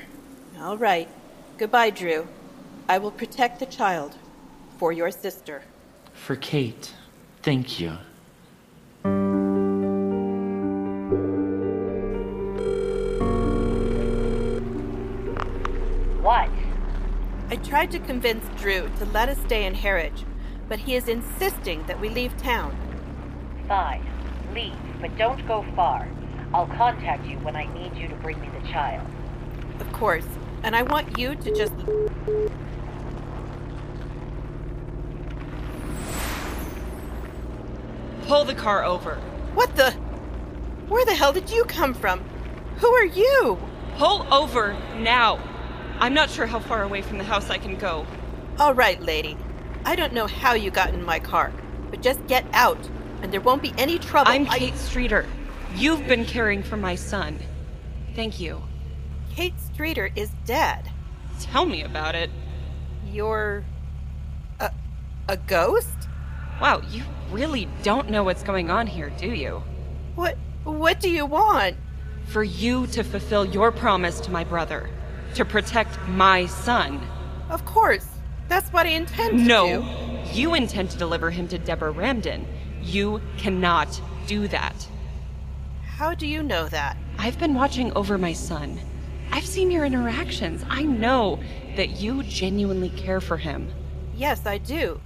All 0.60 0.78
right. 0.78 1.08
Goodbye, 1.58 1.92
Drew. 1.92 2.28
I 2.90 2.98
will 2.98 3.12
protect 3.12 3.62
the 3.62 3.68
child 3.68 4.18
for 4.78 4.92
your 4.92 5.12
sister. 5.12 5.64
For 6.12 6.36
Cate, 6.36 6.94
thank 7.42 7.80
you. 7.80 7.98
I 17.52 17.58
tried 17.58 17.92
to 17.92 18.00
convince 18.00 18.46
Drew 18.62 18.90
to 19.00 19.06
let 19.08 19.28
us 19.28 19.38
stay 19.40 19.66
in 19.66 19.76
Harridge, 19.76 20.24
but 20.70 20.80
he 20.80 20.96
is 20.96 21.10
insisting 21.10 21.86
that 21.86 22.00
we 22.00 22.08
leave 22.08 22.38
town. 22.38 22.74
Fine. 23.68 24.08
Leave, 24.54 24.74
but 25.02 25.18
don't 25.18 25.46
go 25.46 25.66
far. 25.76 26.08
I'll 26.54 26.68
contact 26.68 27.26
you 27.26 27.38
when 27.40 27.58
I 27.58 27.66
need 27.74 27.98
you 27.98 28.08
to 28.08 28.16
bring 28.16 28.40
me 28.40 28.48
the 28.58 28.66
child. 28.70 29.06
Of 29.82 29.92
course. 29.92 30.26
And 30.64 30.78
I 30.78 30.84
want 30.84 31.18
you 31.18 31.36
to 31.36 31.54
just. 31.54 31.74
Pull 38.28 38.46
the 38.46 38.56
car 38.56 38.86
over. 38.86 39.16
What 39.56 39.76
the? 39.76 39.92
Where 40.88 41.04
the 41.04 41.16
hell 41.16 41.34
did 41.34 41.50
you 41.50 41.66
come 41.66 41.94
from? 41.94 42.24
Who 42.78 42.88
are 42.94 43.06
you? 43.06 43.58
Pull 43.98 44.26
over 44.34 44.72
now. 45.00 45.51
I'm 46.02 46.16
not 46.16 46.32
sure 46.32 46.48
how 46.48 46.60
far 46.60 46.82
away 46.82 47.04
from 47.04 47.20
the 47.20 47.24
house 47.24 47.52
I 47.52 47.60
can 47.60 47.76
go. 47.76 48.08
All 48.58 48.74
right, 48.74 49.00
lady. 49.00 49.38
I 49.86 49.96
don't 49.96 50.14
know 50.14 50.26
how 50.26 50.56
you 50.56 50.72
got 50.72 50.96
in 50.96 51.06
my 51.06 51.20
car, 51.20 51.54
but 51.92 52.02
just 52.02 52.26
get 52.26 52.44
out, 52.54 52.90
and 53.22 53.32
there 53.32 53.40
won't 53.40 53.62
be 53.62 53.72
any 53.78 54.00
trouble. 54.00 54.32
I'm 54.32 54.50
I- 54.50 54.58
Cate 54.58 54.76
Streeter. 54.78 55.28
You've 55.76 56.08
been 56.08 56.26
caring 56.26 56.64
for 56.64 56.76
my 56.76 56.96
son. 56.96 57.38
Thank 58.16 58.40
you. 58.40 58.64
Cate 59.36 59.54
Streeter 59.72 60.10
is 60.16 60.32
dead. 60.44 60.90
Tell 61.40 61.66
me 61.68 61.84
about 61.84 62.16
it. 62.16 62.32
You're. 63.08 63.64
a. 64.60 64.72
a 65.30 65.38
ghost? 65.38 66.10
Wow, 66.60 66.82
you 66.90 67.04
really 67.32 67.68
don't 67.84 68.10
know 68.10 68.24
what's 68.24 68.44
going 68.44 68.72
on 68.72 68.88
here, 68.88 69.12
do 69.18 69.28
you? 69.28 69.62
What. 70.16 70.36
what 70.64 71.00
do 71.00 71.12
you 71.12 71.28
want? 71.28 71.78
For 72.26 72.44
you 72.44 72.88
to 72.88 73.04
fulfill 73.04 73.46
your 73.46 73.72
promise 73.72 74.20
to 74.22 74.32
my 74.32 74.44
brother, 74.44 74.90
to 75.36 75.46
protect 75.46 75.98
my 76.08 76.46
son. 76.46 77.02
Of 77.50 77.66
course. 77.66 78.06
That's 78.48 78.72
what 78.74 78.86
I 78.86 78.90
intend 78.90 79.40
to 79.40 79.46
No, 79.46 79.82
do. 79.82 80.32
you 80.40 80.54
intend 80.56 80.90
to 80.92 80.98
deliver 80.98 81.32
him 81.32 81.48
to 81.50 81.58
Deborah 81.58 81.94
Ramden. 81.94 82.46
You 82.82 83.22
cannot 83.38 84.02
do 84.28 84.48
that. 84.50 84.88
How 85.86 86.14
do 86.14 86.28
you 86.28 86.44
know 86.44 86.68
that? 86.70 86.98
I've 87.18 87.40
been 87.40 87.54
watching 87.54 87.94
over 87.94 88.18
my 88.18 88.34
son. 88.34 88.80
I've 89.32 89.46
seen 89.46 89.72
your 89.72 89.86
interactions. 89.86 90.66
I 90.70 90.84
know 90.84 91.40
that 91.78 92.02
you 92.02 92.24
genuinely 92.24 92.90
care 92.90 93.22
for 93.22 93.38
him. 93.38 93.72
Yes, 94.16 94.46
I 94.46 94.58
do. 94.58 95.00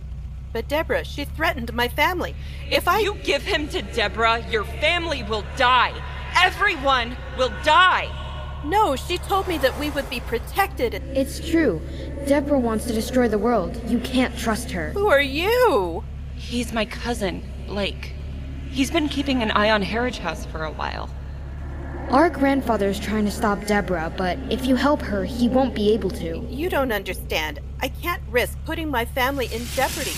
But 0.51 0.67
Deborah, 0.67 1.03
she 1.03 1.25
threatened 1.25 1.73
my 1.73 1.87
family. 1.89 2.33
If 2.71 2.87
I. 2.87 2.99
you 2.99 3.15
give 3.23 3.43
him 3.43 3.67
to 3.69 3.81
Deborah, 3.81 4.43
your 4.49 4.63
family 4.63 5.21
will 5.23 5.43
die. 5.57 5.93
Everyone 6.41 7.15
will 7.37 7.51
die. 7.63 8.09
No, 8.65 8.95
she 8.95 9.19
told 9.19 9.47
me 9.47 9.59
that 9.59 9.79
we 9.79 9.91
would 9.91 10.09
be 10.09 10.19
protected. 10.19 10.95
It's 11.13 11.39
true. 11.39 11.81
Deborah 12.27 12.59
wants 12.59 12.85
to 12.85 12.93
destroy 12.93 13.27
the 13.27 13.37
world. 13.37 13.79
You 13.87 13.99
can't 13.99 14.35
trust 14.37 14.71
her. 14.71 14.89
Who 14.91 15.07
are 15.07 15.21
you? 15.21 16.03
He's 16.35 16.73
my 16.73 16.85
cousin, 16.85 17.43
Blake. 17.67 18.13
He's 18.71 18.89
been 18.89 19.07
keeping 19.07 19.43
an 19.43 19.51
eye 19.51 19.69
on 19.69 19.83
Harridge 19.83 20.17
House 20.17 20.45
for 20.47 20.63
a 20.63 20.71
while. 20.71 21.09
Our 22.09 22.29
grandfather 22.29 22.89
is 22.89 22.99
trying 22.99 23.25
to 23.25 23.31
stop 23.31 23.65
Deborah, 23.65 24.11
but 24.15 24.37
if 24.49 24.65
you 24.65 24.75
help 24.75 25.01
her, 25.01 25.25
he 25.25 25.47
won't 25.47 25.75
be 25.75 25.93
able 25.93 26.09
to. 26.11 26.45
You 26.49 26.69
don't 26.69 26.91
understand. 26.91 27.59
I 27.81 27.89
can't 27.89 28.21
risk 28.29 28.57
putting 28.65 28.89
my 28.89 29.05
family 29.05 29.47
in 29.51 29.63
jeopardy. 29.65 30.13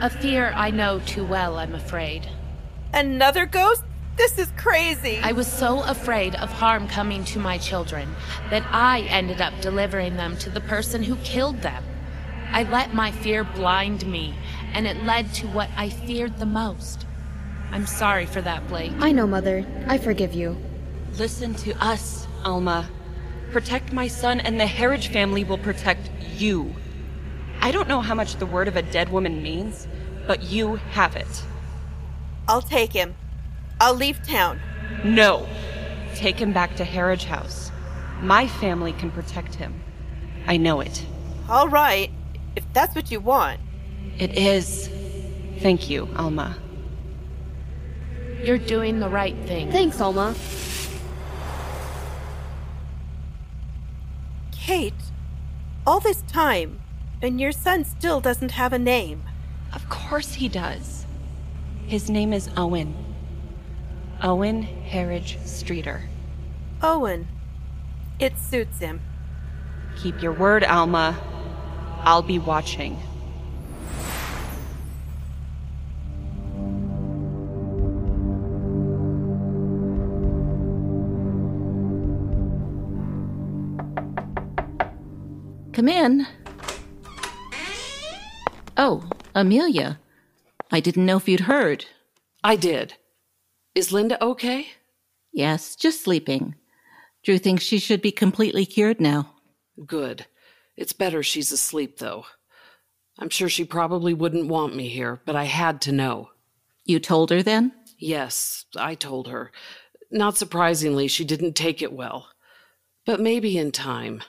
A 0.00 0.10
fear 0.10 0.52
I 0.54 0.70
know 0.70 1.00
too 1.06 1.24
well, 1.24 1.56
I'm 1.58 1.74
afraid. 1.74 2.28
Another 2.92 3.46
ghost? 3.46 3.82
This 4.16 4.38
is 4.38 4.50
crazy. 4.56 5.20
I 5.22 5.32
was 5.32 5.46
so 5.46 5.82
afraid 5.82 6.34
of 6.36 6.50
harm 6.50 6.88
coming 6.88 7.22
to 7.26 7.38
my 7.38 7.58
children 7.58 8.14
that 8.48 8.64
I 8.70 9.00
ended 9.02 9.42
up 9.42 9.52
delivering 9.60 10.16
them 10.16 10.38
to 10.38 10.48
the 10.48 10.62
person 10.62 11.02
who 11.02 11.16
killed 11.16 11.60
them. 11.60 11.84
I 12.50 12.62
let 12.62 12.94
my 12.94 13.10
fear 13.10 13.44
blind 13.44 14.06
me, 14.06 14.34
and 14.72 14.86
it 14.86 15.04
led 15.04 15.34
to 15.34 15.46
what 15.48 15.68
I 15.76 15.90
feared 15.90 16.38
the 16.38 16.46
most. 16.46 17.04
I'm 17.70 17.86
sorry 17.86 18.24
for 18.24 18.40
that, 18.40 18.66
Blake. 18.68 18.92
I 19.00 19.12
know, 19.12 19.26
Mother. 19.26 19.66
I 19.86 19.98
forgive 19.98 20.32
you. 20.32 20.56
Listen 21.18 21.54
to 21.56 21.72
us, 21.84 22.26
Alma. 22.42 22.88
Protect 23.52 23.92
my 23.92 24.08
son, 24.08 24.40
and 24.40 24.58
the 24.58 24.64
Harridge 24.64 25.08
family 25.08 25.44
will 25.44 25.58
protect 25.58 26.08
you. 26.36 26.74
I 27.60 27.70
don't 27.70 27.88
know 27.88 28.00
how 28.00 28.14
much 28.14 28.36
the 28.36 28.46
word 28.46 28.68
of 28.68 28.76
a 28.76 28.82
dead 28.82 29.10
woman 29.10 29.42
means, 29.42 29.86
but 30.26 30.42
you 30.42 30.76
have 30.92 31.16
it. 31.16 31.42
I'll 32.48 32.62
take 32.62 32.94
him. 32.94 33.14
I'll 33.80 33.94
leave 33.94 34.22
town. 34.22 34.60
No. 35.04 35.46
Take 36.14 36.38
him 36.38 36.52
back 36.52 36.76
to 36.76 36.84
Harridge 36.84 37.24
House. 37.24 37.70
My 38.20 38.48
family 38.48 38.92
can 38.92 39.10
protect 39.10 39.56
him. 39.56 39.82
I 40.46 40.56
know 40.56 40.80
it. 40.80 41.04
All 41.48 41.68
right, 41.68 42.10
if 42.56 42.64
that's 42.72 42.94
what 42.94 43.10
you 43.10 43.20
want. 43.20 43.60
It 44.18 44.36
is. 44.38 44.88
Thank 45.58 45.90
you, 45.90 46.08
Alma. 46.16 46.56
You're 48.42 48.58
doing 48.58 49.00
the 49.00 49.08
right 49.08 49.36
thing. 49.46 49.70
Thanks, 49.70 50.00
Alma. 50.00 50.34
Cate, 54.52 54.94
all 55.86 56.00
this 56.00 56.22
time, 56.22 56.80
and 57.22 57.40
your 57.40 57.52
son 57.52 57.84
still 57.84 58.20
doesn't 58.20 58.52
have 58.52 58.72
a 58.72 58.78
name. 58.78 59.22
Of 59.72 59.88
course 59.88 60.34
he 60.34 60.48
does. 60.48 61.06
His 61.86 62.10
name 62.10 62.32
is 62.32 62.50
Owen. 62.56 63.05
Owen 64.22 64.62
Harridge 64.62 65.38
Streeter. 65.44 66.08
Owen. 66.82 67.28
It 68.18 68.38
suits 68.38 68.78
him. 68.78 69.00
Keep 69.96 70.22
your 70.22 70.32
word, 70.32 70.64
Alma. 70.64 71.18
I'll 72.02 72.22
be 72.22 72.38
watching. 72.38 72.98
Come 85.72 85.88
in. 85.88 86.26
Oh, 88.78 89.08
Amelia. 89.34 89.98
I 90.72 90.80
didn't 90.80 91.04
know 91.04 91.18
if 91.18 91.28
you'd 91.28 91.40
heard. 91.40 91.84
I 92.42 92.56
did. 92.56 92.94
Is 93.76 93.92
Linda 93.92 94.22
okay? 94.24 94.68
Yes, 95.34 95.76
just 95.76 96.02
sleeping. 96.02 96.54
Drew 97.22 97.36
thinks 97.36 97.62
she 97.62 97.78
should 97.78 98.00
be 98.00 98.10
completely 98.10 98.64
cured 98.64 99.02
now. 99.02 99.34
Good. 99.84 100.24
It's 100.78 100.94
better 100.94 101.22
she's 101.22 101.52
asleep, 101.52 101.98
though. 101.98 102.24
I'm 103.18 103.28
sure 103.28 103.50
she 103.50 103.66
probably 103.66 104.14
wouldn't 104.14 104.48
want 104.48 104.74
me 104.74 104.88
here, 104.88 105.20
but 105.26 105.36
I 105.36 105.44
had 105.44 105.82
to 105.82 105.92
know. 105.92 106.30
You 106.86 106.98
told 106.98 107.28
her 107.28 107.42
then? 107.42 107.70
Yes, 107.98 108.64
I 108.78 108.94
told 108.94 109.28
her. 109.28 109.52
Not 110.10 110.38
surprisingly, 110.38 111.06
she 111.06 111.26
didn't 111.26 111.52
take 111.52 111.82
it 111.82 111.92
well. 111.92 112.30
But 113.04 113.20
maybe 113.20 113.58
in 113.58 113.72
time. 113.72 114.22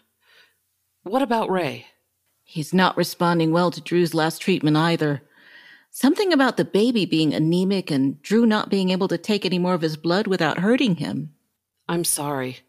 What 1.03 1.21
about 1.21 1.49
Ray? 1.49 1.85
He's 2.43 2.73
not 2.73 2.97
responding 2.97 3.53
well 3.53 3.71
to 3.71 3.79
Drew's 3.79 4.13
last 4.13 4.41
treatment 4.41 4.75
either. 4.75 5.21
Something 5.91 6.31
about 6.31 6.57
the 6.57 6.65
baby 6.65 7.05
being 7.05 7.33
anemic 7.33 7.89
and 7.89 8.21
Drew 8.21 8.45
not 8.45 8.69
being 8.69 8.91
able 8.91 9.07
to 9.07 9.17
take 9.17 9.45
any 9.45 9.57
more 9.57 9.73
of 9.73 9.81
his 9.81 9.97
blood 9.97 10.27
without 10.27 10.59
hurting 10.59 10.97
him. 10.97 11.33
I'm 11.89 12.03
sorry. 12.03 12.59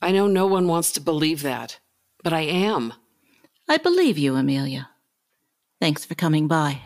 I 0.00 0.12
know 0.12 0.26
no 0.26 0.46
one 0.46 0.68
wants 0.68 0.92
to 0.92 1.00
believe 1.00 1.42
that, 1.42 1.80
but 2.22 2.32
I 2.32 2.42
am. 2.42 2.92
I 3.68 3.78
believe 3.78 4.18
you, 4.18 4.36
Amelia. 4.36 4.90
Thanks 5.80 6.04
for 6.04 6.14
coming 6.14 6.46
by. 6.46 6.80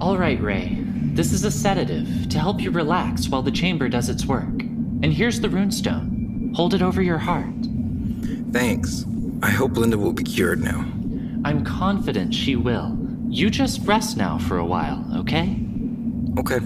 All 0.00 0.16
right, 0.16 0.40
Ray. 0.40 0.76
This 1.14 1.32
is 1.32 1.44
a 1.44 1.50
sedative 1.50 2.28
to 2.30 2.38
help 2.38 2.60
you 2.60 2.70
relax 2.70 3.28
while 3.28 3.42
the 3.42 3.50
chamber 3.50 3.88
does 3.88 4.08
its 4.08 4.24
work. 4.24 4.67
And 5.00 5.12
here's 5.12 5.40
the 5.40 5.48
runestone. 5.48 6.54
Hold 6.56 6.74
it 6.74 6.82
over 6.82 7.00
your 7.00 7.18
heart. 7.18 7.54
Thanks. 8.52 9.04
I 9.42 9.50
hope 9.50 9.76
Linda 9.76 9.96
will 9.96 10.12
be 10.12 10.24
cured 10.24 10.60
now. 10.60 10.80
I'm 11.44 11.64
confident 11.64 12.34
she 12.34 12.56
will. 12.56 12.98
You 13.28 13.48
just 13.48 13.86
rest 13.86 14.16
now 14.16 14.38
for 14.38 14.58
a 14.58 14.64
while, 14.64 15.04
okay? 15.18 15.60
Okay. 16.38 16.58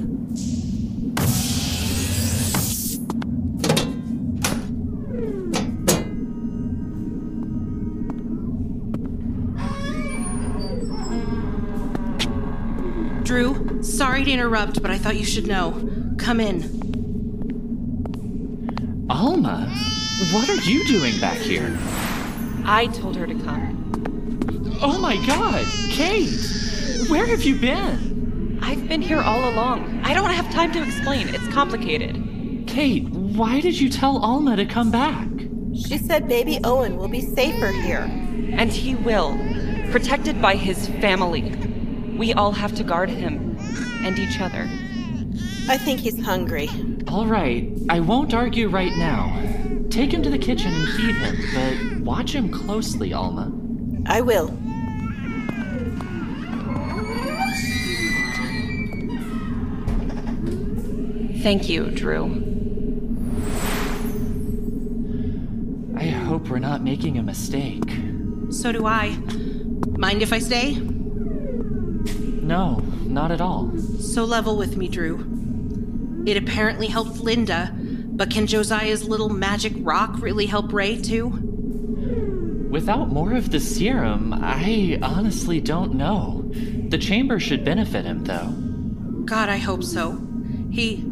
Drew, 13.23 13.83
sorry 13.83 14.25
to 14.25 14.31
interrupt, 14.31 14.81
but 14.81 14.91
I 14.91 14.99
thought 14.99 15.17
you 15.17 15.25
should 15.25 15.47
know. 15.47 15.89
Come 16.17 16.41
in. 16.41 16.82
Alma, 19.11 19.69
what 20.31 20.49
are 20.49 20.57
you 20.57 20.87
doing 20.87 21.19
back 21.21 21.37
here? 21.37 21.77
I 22.65 22.87
told 22.93 23.17
her 23.17 23.27
to 23.27 23.35
come. 23.35 24.79
Oh 24.81 24.99
my 24.99 25.17
god, 25.27 25.67
Cate! 25.91 26.31
Where 27.09 27.27
have 27.27 27.43
you 27.43 27.57
been? 27.57 28.59
I've 28.63 28.89
been 28.89 29.03
here 29.03 29.21
all 29.21 29.51
along. 29.51 30.01
I 30.05 30.15
don't 30.15 30.31
have 30.31 30.49
time 30.53 30.73
to 30.73 30.83
explain. 30.83 31.29
It's 31.29 31.47
complicated. 31.49 32.65
Cate, 32.69 33.09
why 33.09 33.61
did 33.61 33.79
you 33.79 33.89
tell 33.89 34.19
Alma 34.19 34.55
to 34.57 34.65
come 34.67 34.91
back? 34.91 35.29
She 35.75 35.99
said 35.99 36.29
baby 36.29 36.61
Owen 36.63 36.97
will 36.97 37.09
be 37.09 37.23
safer 37.23 37.73
here. 37.73 38.09
And 38.53 38.71
he 38.71 38.95
will. 38.95 39.37
Protected 39.91 40.41
by 40.41 40.55
his 40.55 40.89
family. 41.01 41.57
We 42.17 42.33
all 42.35 42.53
have 42.53 42.75
to 42.77 42.85
guard 42.85 43.11
him 43.11 43.57
and 44.05 44.19
each 44.19 44.41
other. 44.41 44.69
I 45.69 45.79
think 45.79 46.01
he's 46.01 46.21
hungry. 46.21 46.69
All 47.09 47.27
right, 47.27 47.71
I 47.89 48.01
won't 48.01 48.35
argue 48.35 48.69
right 48.69 48.95
now. 48.97 49.39
Take 49.91 50.13
him 50.13 50.23
to 50.23 50.31
the 50.31 50.39
kitchen 50.39 50.73
and 50.73 50.89
feed 50.89 51.15
him, 51.15 51.37
but 51.55 52.05
watch 52.05 52.35
him 52.35 52.51
closely, 52.51 53.13
Alma. 53.13 53.53
I 54.07 54.21
will. 54.21 54.49
Thank 61.43 61.69
you, 61.69 61.91
Drew. 61.91 62.27
I 65.97 66.07
hope 66.07 66.49
we're 66.49 66.59
not 66.59 66.83
making 66.83 67.19
a 67.19 67.23
mistake. 67.23 67.85
So 68.51 68.73
do 68.73 68.87
I. 68.87 69.17
Mind 69.97 70.23
if 70.23 70.33
I 70.33 70.39
stay? 70.39 70.75
No, 72.43 72.77
not 73.05 73.31
at 73.31 73.41
all. 73.41 73.77
So 73.79 74.25
level 74.25 74.57
with 74.57 74.77
me, 74.77 74.89
Drew. 74.89 75.32
It 76.25 76.37
apparently 76.37 76.87
helped 76.87 77.19
Linda, 77.19 77.73
but 77.75 78.31
can 78.31 78.47
Josiah's 78.47 79.09
little 79.09 79.29
magic 79.29 79.73
rock 79.79 80.21
really 80.21 80.47
help 80.47 80.73
Ray 80.73 81.01
too? 81.01 81.29
Without 82.71 83.11
more 83.11 83.35
of 83.35 83.51
the 83.51 83.59
serum, 83.61 84.33
I 84.33 84.99
honestly 85.03 85.61
don't 85.61 85.95
know. 85.95 86.49
The 86.89 86.97
chamber 86.97 87.41
should 87.41 87.65
benefit 87.65 88.05
him, 88.05 88.25
though. 88.25 88.55
God, 89.27 89.49
I 89.49 89.59
hope 89.59 89.83
so. 89.83 90.19
He. 90.71 91.05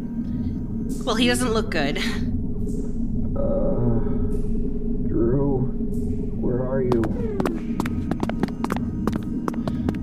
Well, 1.03 1.15
he 1.15 1.27
doesn't 1.27 1.53
look 1.53 1.69
good. 1.69 1.97
Uh, 1.97 2.01
Drew, 5.07 5.57
where 6.39 6.67
are 6.67 6.81
you? 6.81 7.01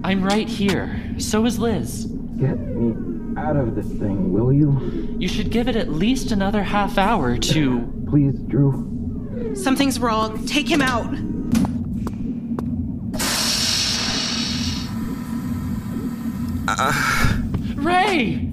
I'm 0.05 0.23
right 0.23 0.49
here. 0.49 1.01
So 1.19 1.45
is 1.45 1.59
Liz. 1.59 2.05
Get 2.39 2.59
me 2.59 2.93
out 3.39 3.57
of 3.57 3.75
this 3.75 3.87
thing, 3.87 4.33
will 4.33 4.53
you? 4.53 5.17
You 5.19 5.29
should 5.29 5.51
give 5.51 5.69
it 5.69 5.77
at 5.77 5.89
least 5.89 6.33
another 6.33 6.63
half 6.63 6.99
hour 6.99 7.37
to. 7.39 8.05
Please, 8.11 8.35
Drew. 8.41 9.55
Something's 9.55 9.99
wrong. 9.99 10.45
Take 10.47 10.69
him 10.69 10.83
out. 10.83 11.15
Uh, 16.71 17.39
Ray! 17.77 18.47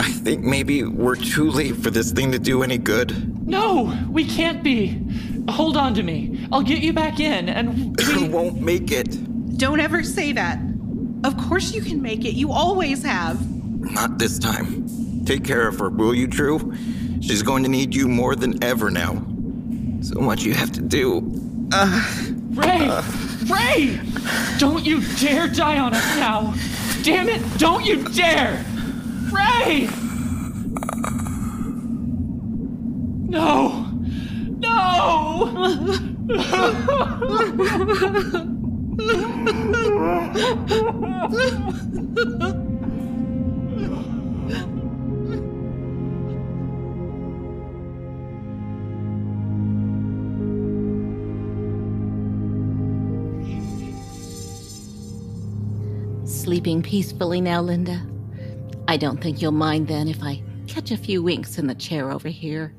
I 0.00 0.10
think 0.10 0.44
maybe 0.44 0.82
we're 0.84 1.16
too 1.16 1.50
late 1.50 1.76
for 1.76 1.90
this 1.90 2.12
thing 2.12 2.32
to 2.32 2.38
do 2.38 2.62
any 2.62 2.78
good. 2.78 3.46
No, 3.46 3.96
we 4.10 4.24
can't 4.24 4.62
be. 4.62 5.02
Hold 5.50 5.76
on 5.76 5.94
to 5.94 6.02
me. 6.02 6.46
I'll 6.52 6.62
get 6.62 6.78
you 6.82 6.92
back 6.92 7.20
in, 7.20 7.48
and 7.48 7.96
we 7.96 8.28
won't 8.28 8.60
make 8.60 8.90
it. 8.90 9.58
Don't 9.58 9.80
ever 9.80 10.02
say 10.02 10.32
that. 10.32 10.58
Of 11.24 11.36
course 11.36 11.74
you 11.74 11.82
can 11.82 12.00
make 12.00 12.24
it. 12.24 12.34
You 12.34 12.52
always 12.52 13.02
have. 13.02 13.55
Not 13.90 14.18
this 14.18 14.38
time. 14.38 15.24
Take 15.24 15.44
care 15.44 15.66
of 15.66 15.78
her, 15.78 15.88
will 15.88 16.14
you, 16.14 16.26
Drew? 16.26 16.74
She's 17.20 17.42
going 17.42 17.62
to 17.62 17.68
need 17.68 17.94
you 17.94 18.08
more 18.08 18.36
than 18.36 18.62
ever 18.62 18.90
now. 18.90 19.14
So 20.02 20.20
much 20.20 20.44
you 20.44 20.54
have 20.54 20.70
to 20.72 20.82
do. 20.82 21.68
Uh, 21.72 22.24
Ray! 22.50 22.88
Uh, 22.88 23.02
Ray! 23.46 24.00
Don't 24.58 24.84
you 24.84 25.00
dare 25.16 25.48
die 25.48 25.78
on 25.78 25.94
us 25.94 26.16
now! 26.16 26.54
Damn 27.02 27.28
it! 27.28 27.42
Don't 27.58 27.84
you 27.84 28.04
dare! 28.10 28.64
Ray! 29.32 29.88
No! 33.28 33.82
No! 34.58 35.42
Sleeping 56.56 56.80
peacefully 56.80 57.42
now, 57.42 57.60
Linda? 57.60 58.00
I 58.88 58.96
don't 58.96 59.20
think 59.20 59.42
you'll 59.42 59.52
mind 59.52 59.88
then 59.88 60.08
if 60.08 60.22
I 60.22 60.42
catch 60.66 60.90
a 60.90 60.96
few 60.96 61.22
winks 61.22 61.58
in 61.58 61.66
the 61.66 61.74
chair 61.74 62.10
over 62.10 62.28
here. 62.28 62.74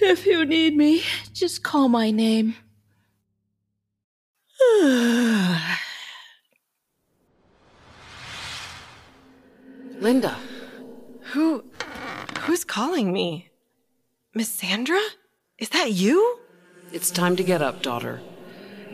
If 0.00 0.26
you 0.26 0.44
need 0.44 0.76
me, 0.76 1.04
just 1.32 1.62
call 1.62 1.88
my 1.88 2.10
name. 2.10 2.56
Linda. 10.00 10.36
Who. 11.34 11.62
who's 12.40 12.64
calling 12.64 13.12
me? 13.12 13.50
Miss 14.34 14.48
Sandra? 14.48 14.98
Is 15.60 15.68
that 15.68 15.92
you? 15.92 16.40
It's 16.92 17.12
time 17.12 17.36
to 17.36 17.44
get 17.44 17.62
up, 17.62 17.80
daughter. 17.80 18.20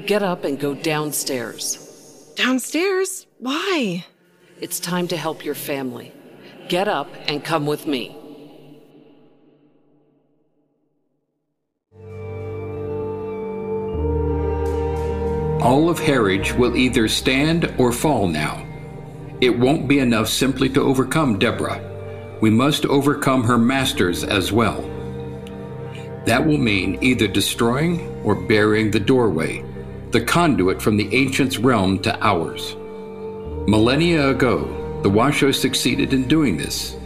Get 0.05 0.23
up 0.23 0.45
and 0.45 0.61
go 0.61 0.75
downstairs. 0.75 1.87
Downstairs? 2.35 3.27
Why? 3.39 4.05
It's 4.61 4.81
time 4.81 5.09
to 5.09 5.17
help 5.17 5.45
your 5.45 5.55
family. 5.55 6.13
Get 6.69 6.89
up 6.89 7.09
and 7.27 7.45
come 7.45 7.67
with 7.67 7.87
me. 7.87 8.17
All 15.63 15.91
of 15.91 15.99
Harridge 15.99 16.57
will 16.57 16.77
either 16.77 17.07
stand 17.07 17.73
or 17.79 17.93
fall 17.93 18.27
now. 18.27 18.67
It 19.41 19.59
won't 19.59 19.89
be 19.89 19.99
enough 19.99 20.29
simply 20.29 20.69
to 20.71 20.81
overcome 20.81 21.39
Deborah. 21.39 21.87
We 22.41 22.51
must 22.51 22.87
overcome 22.87 23.45
her 23.45 23.59
masters 23.59 24.25
as 24.25 24.53
well. 24.53 24.81
That 26.27 26.47
will 26.47 26.59
mean 26.59 26.99
either 27.03 27.27
destroying 27.27 28.09
or 28.25 28.35
burying 28.35 28.91
the 28.91 29.01
doorway, 29.01 29.63
the 30.11 30.21
conduit 30.21 30.83
from 30.83 30.97
the 30.97 31.15
ancients' 31.15 31.59
realm 31.59 31.99
to 32.01 32.19
ours. 32.25 32.75
Millennia 33.69 34.31
ago, 34.31 35.01
the 35.03 35.11
Washoe 35.11 35.53
succeeded 35.53 36.13
in 36.13 36.27
doing 36.27 36.57
this. 36.57 36.97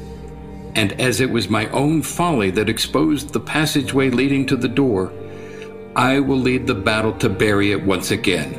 And 0.74 0.98
as 1.00 1.20
it 1.20 1.30
was 1.30 1.48
my 1.48 1.68
own 1.68 2.02
folly 2.02 2.50
that 2.52 2.68
exposed 2.68 3.32
the 3.32 3.40
passageway 3.40 4.10
leading 4.10 4.46
to 4.46 4.56
the 4.56 4.68
door, 4.68 5.12
I 5.94 6.18
will 6.18 6.38
lead 6.38 6.66
the 6.66 6.74
battle 6.74 7.12
to 7.18 7.28
bury 7.28 7.72
it 7.72 7.84
once 7.84 8.10
again. 8.10 8.58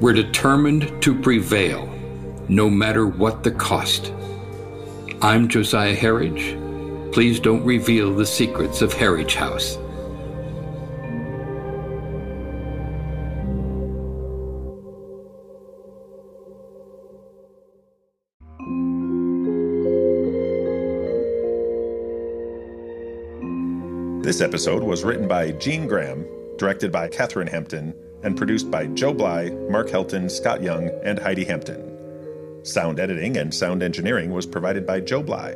We're 0.00 0.12
determined 0.12 1.02
to 1.02 1.20
prevail, 1.20 1.86
no 2.48 2.70
matter 2.70 3.06
what 3.06 3.42
the 3.42 3.50
cost. 3.50 4.12
I'm 5.22 5.48
Josiah 5.48 5.96
Harridge. 5.96 7.12
Please 7.12 7.40
don't 7.40 7.64
reveal 7.64 8.14
the 8.14 8.26
secrets 8.26 8.82
of 8.82 8.94
Harridge 8.94 9.34
House. 9.34 9.76
This 24.30 24.40
episode 24.40 24.84
was 24.84 25.02
written 25.02 25.26
by 25.26 25.50
Jean 25.50 25.88
Graham, 25.88 26.24
directed 26.56 26.92
by 26.92 27.08
Kathryn 27.08 27.48
Hampton, 27.48 27.92
and 28.22 28.36
produced 28.36 28.70
by 28.70 28.86
Joe 28.86 29.12
Bly, 29.12 29.50
Mark 29.68 29.88
Helton, 29.88 30.30
Scott 30.30 30.62
Young, 30.62 30.88
and 31.02 31.18
Heidi 31.18 31.44
Hampton. 31.44 32.64
Sound 32.64 33.00
editing 33.00 33.38
and 33.38 33.52
sound 33.52 33.82
engineering 33.82 34.30
was 34.30 34.46
provided 34.46 34.86
by 34.86 35.00
Joe 35.00 35.24
Bly. 35.24 35.50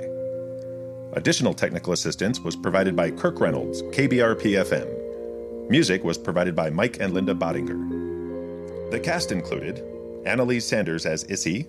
Additional 1.12 1.55
technical 1.55 1.93
assistance 1.93 2.41
was 2.41 2.57
provided 2.57 2.97
by 2.97 3.12
Kirk 3.12 3.39
Reynolds, 3.39 3.81
KBRP 3.81 4.64
FM. 4.64 5.70
Music 5.70 6.03
was 6.03 6.18
provided 6.18 6.57
by 6.57 6.68
Mike 6.68 6.97
and 6.99 7.14
Linda 7.14 7.33
Badinger. 7.33 8.91
The 8.91 8.99
cast 8.99 9.31
included 9.31 9.85
Annalize 10.27 10.66
Sanders 10.66 11.07
as 11.07 11.22
Issy, 11.31 11.68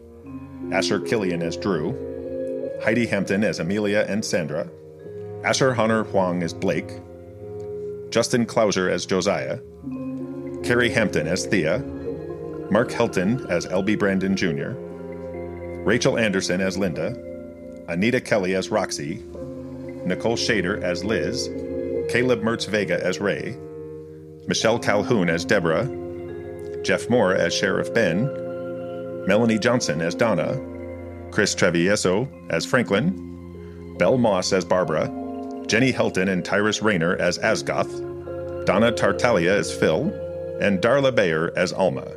Asher 0.72 1.00
Killian 1.00 1.44
as 1.44 1.56
Drew, 1.56 1.94
Heidi 2.84 3.06
Hampton 3.06 3.44
as 3.44 3.60
Amelia 3.60 4.08
and 4.10 4.26
Sandra, 4.26 4.68
Asher 5.46 5.76
Hunter 5.76 6.04
Hwang 6.06 6.42
as 6.42 6.56
Blake, 6.56 6.90
Justin 8.10 8.48
Clouser 8.48 8.90
as 8.90 9.06
Josiah, 9.06 9.60
Cary 10.64 10.90
Hampton 10.90 11.28
as 11.28 11.46
Thia, 11.46 11.78
Mark 12.72 12.90
Helton 12.90 13.48
as 13.48 13.68
LB 13.68 14.00
Brandon 14.00 14.36
Jr., 14.36 14.72
Rachel 15.88 16.18
Anderson 16.18 16.62
as 16.62 16.80
Linda, 16.80 17.16
Anita 17.88 18.20
Kelley 18.20 18.56
as 18.56 18.70
Roxie, 18.70 19.22
Nicole 20.04 20.36
Schader 20.36 20.82
as 20.82 21.04
Liz, 21.04 21.48
Caleb 22.10 22.42
Mertz 22.42 22.68
Vega 22.68 23.00
as 23.06 23.20
Ray, 23.20 23.56
Michelle 24.48 24.80
Calhoun 24.80 25.30
as 25.30 25.46
Deborah, 25.46 25.86
Geoff 26.82 27.08
Moore 27.08 27.36
as 27.36 27.54
Sheriff 27.54 27.94
Ben, 27.94 28.26
Melanie 29.28 29.60
Johnson 29.60 30.02
as 30.02 30.16
Donna, 30.16 30.60
Cris 31.30 31.54
Travieso 31.54 32.28
as 32.50 32.66
Franklin, 32.66 33.96
Belle 34.00 34.18
Moss 34.18 34.52
as 34.52 34.66
Barbara, 34.66 35.08
Jenny 35.68 35.92
Helton 35.92 36.30
and 36.30 36.44
Tyrus 36.44 36.82
Rainer 36.82 37.16
as 37.18 37.40
Azhgoth, 37.40 38.66
Donna 38.66 38.92
Tartaglia 38.92 39.58
as 39.58 39.74
Phil, 39.74 40.12
and 40.62 40.80
Darla 40.80 41.14
Bayer 41.14 41.52
as 41.58 41.74
Alma. 41.74 42.08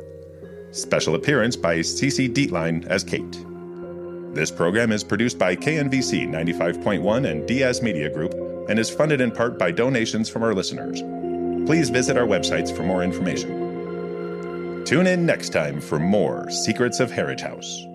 Special 0.71 1.15
appearance 1.15 1.55
by 1.55 1.77
Cece 1.79 2.33
Dietlein 2.33 2.85
as 2.87 3.03
Cate. 3.03 3.45
This 4.35 4.51
program 4.51 4.91
is 4.91 5.03
produced 5.03 5.39
by 5.39 5.55
KNVC 5.55 6.27
95.1 6.27 7.29
and 7.29 7.47
Diaz 7.47 7.81
Media 7.81 8.09
Group 8.09 8.33
and 8.69 8.77
is 8.77 8.89
funded 8.89 9.21
in 9.21 9.31
part 9.31 9.57
by 9.57 9.71
donations 9.71 10.29
from 10.29 10.43
our 10.43 10.53
listeners. 10.53 11.01
Please 11.67 11.89
visit 11.89 12.17
our 12.17 12.27
websites 12.27 12.75
for 12.75 12.83
more 12.83 13.03
information. 13.03 14.83
Tune 14.85 15.07
in 15.07 15.25
next 15.25 15.49
time 15.49 15.81
for 15.81 15.99
more 15.99 16.49
Secrets 16.49 16.99
of 16.99 17.11
Harridge 17.11 17.41
House. 17.41 17.88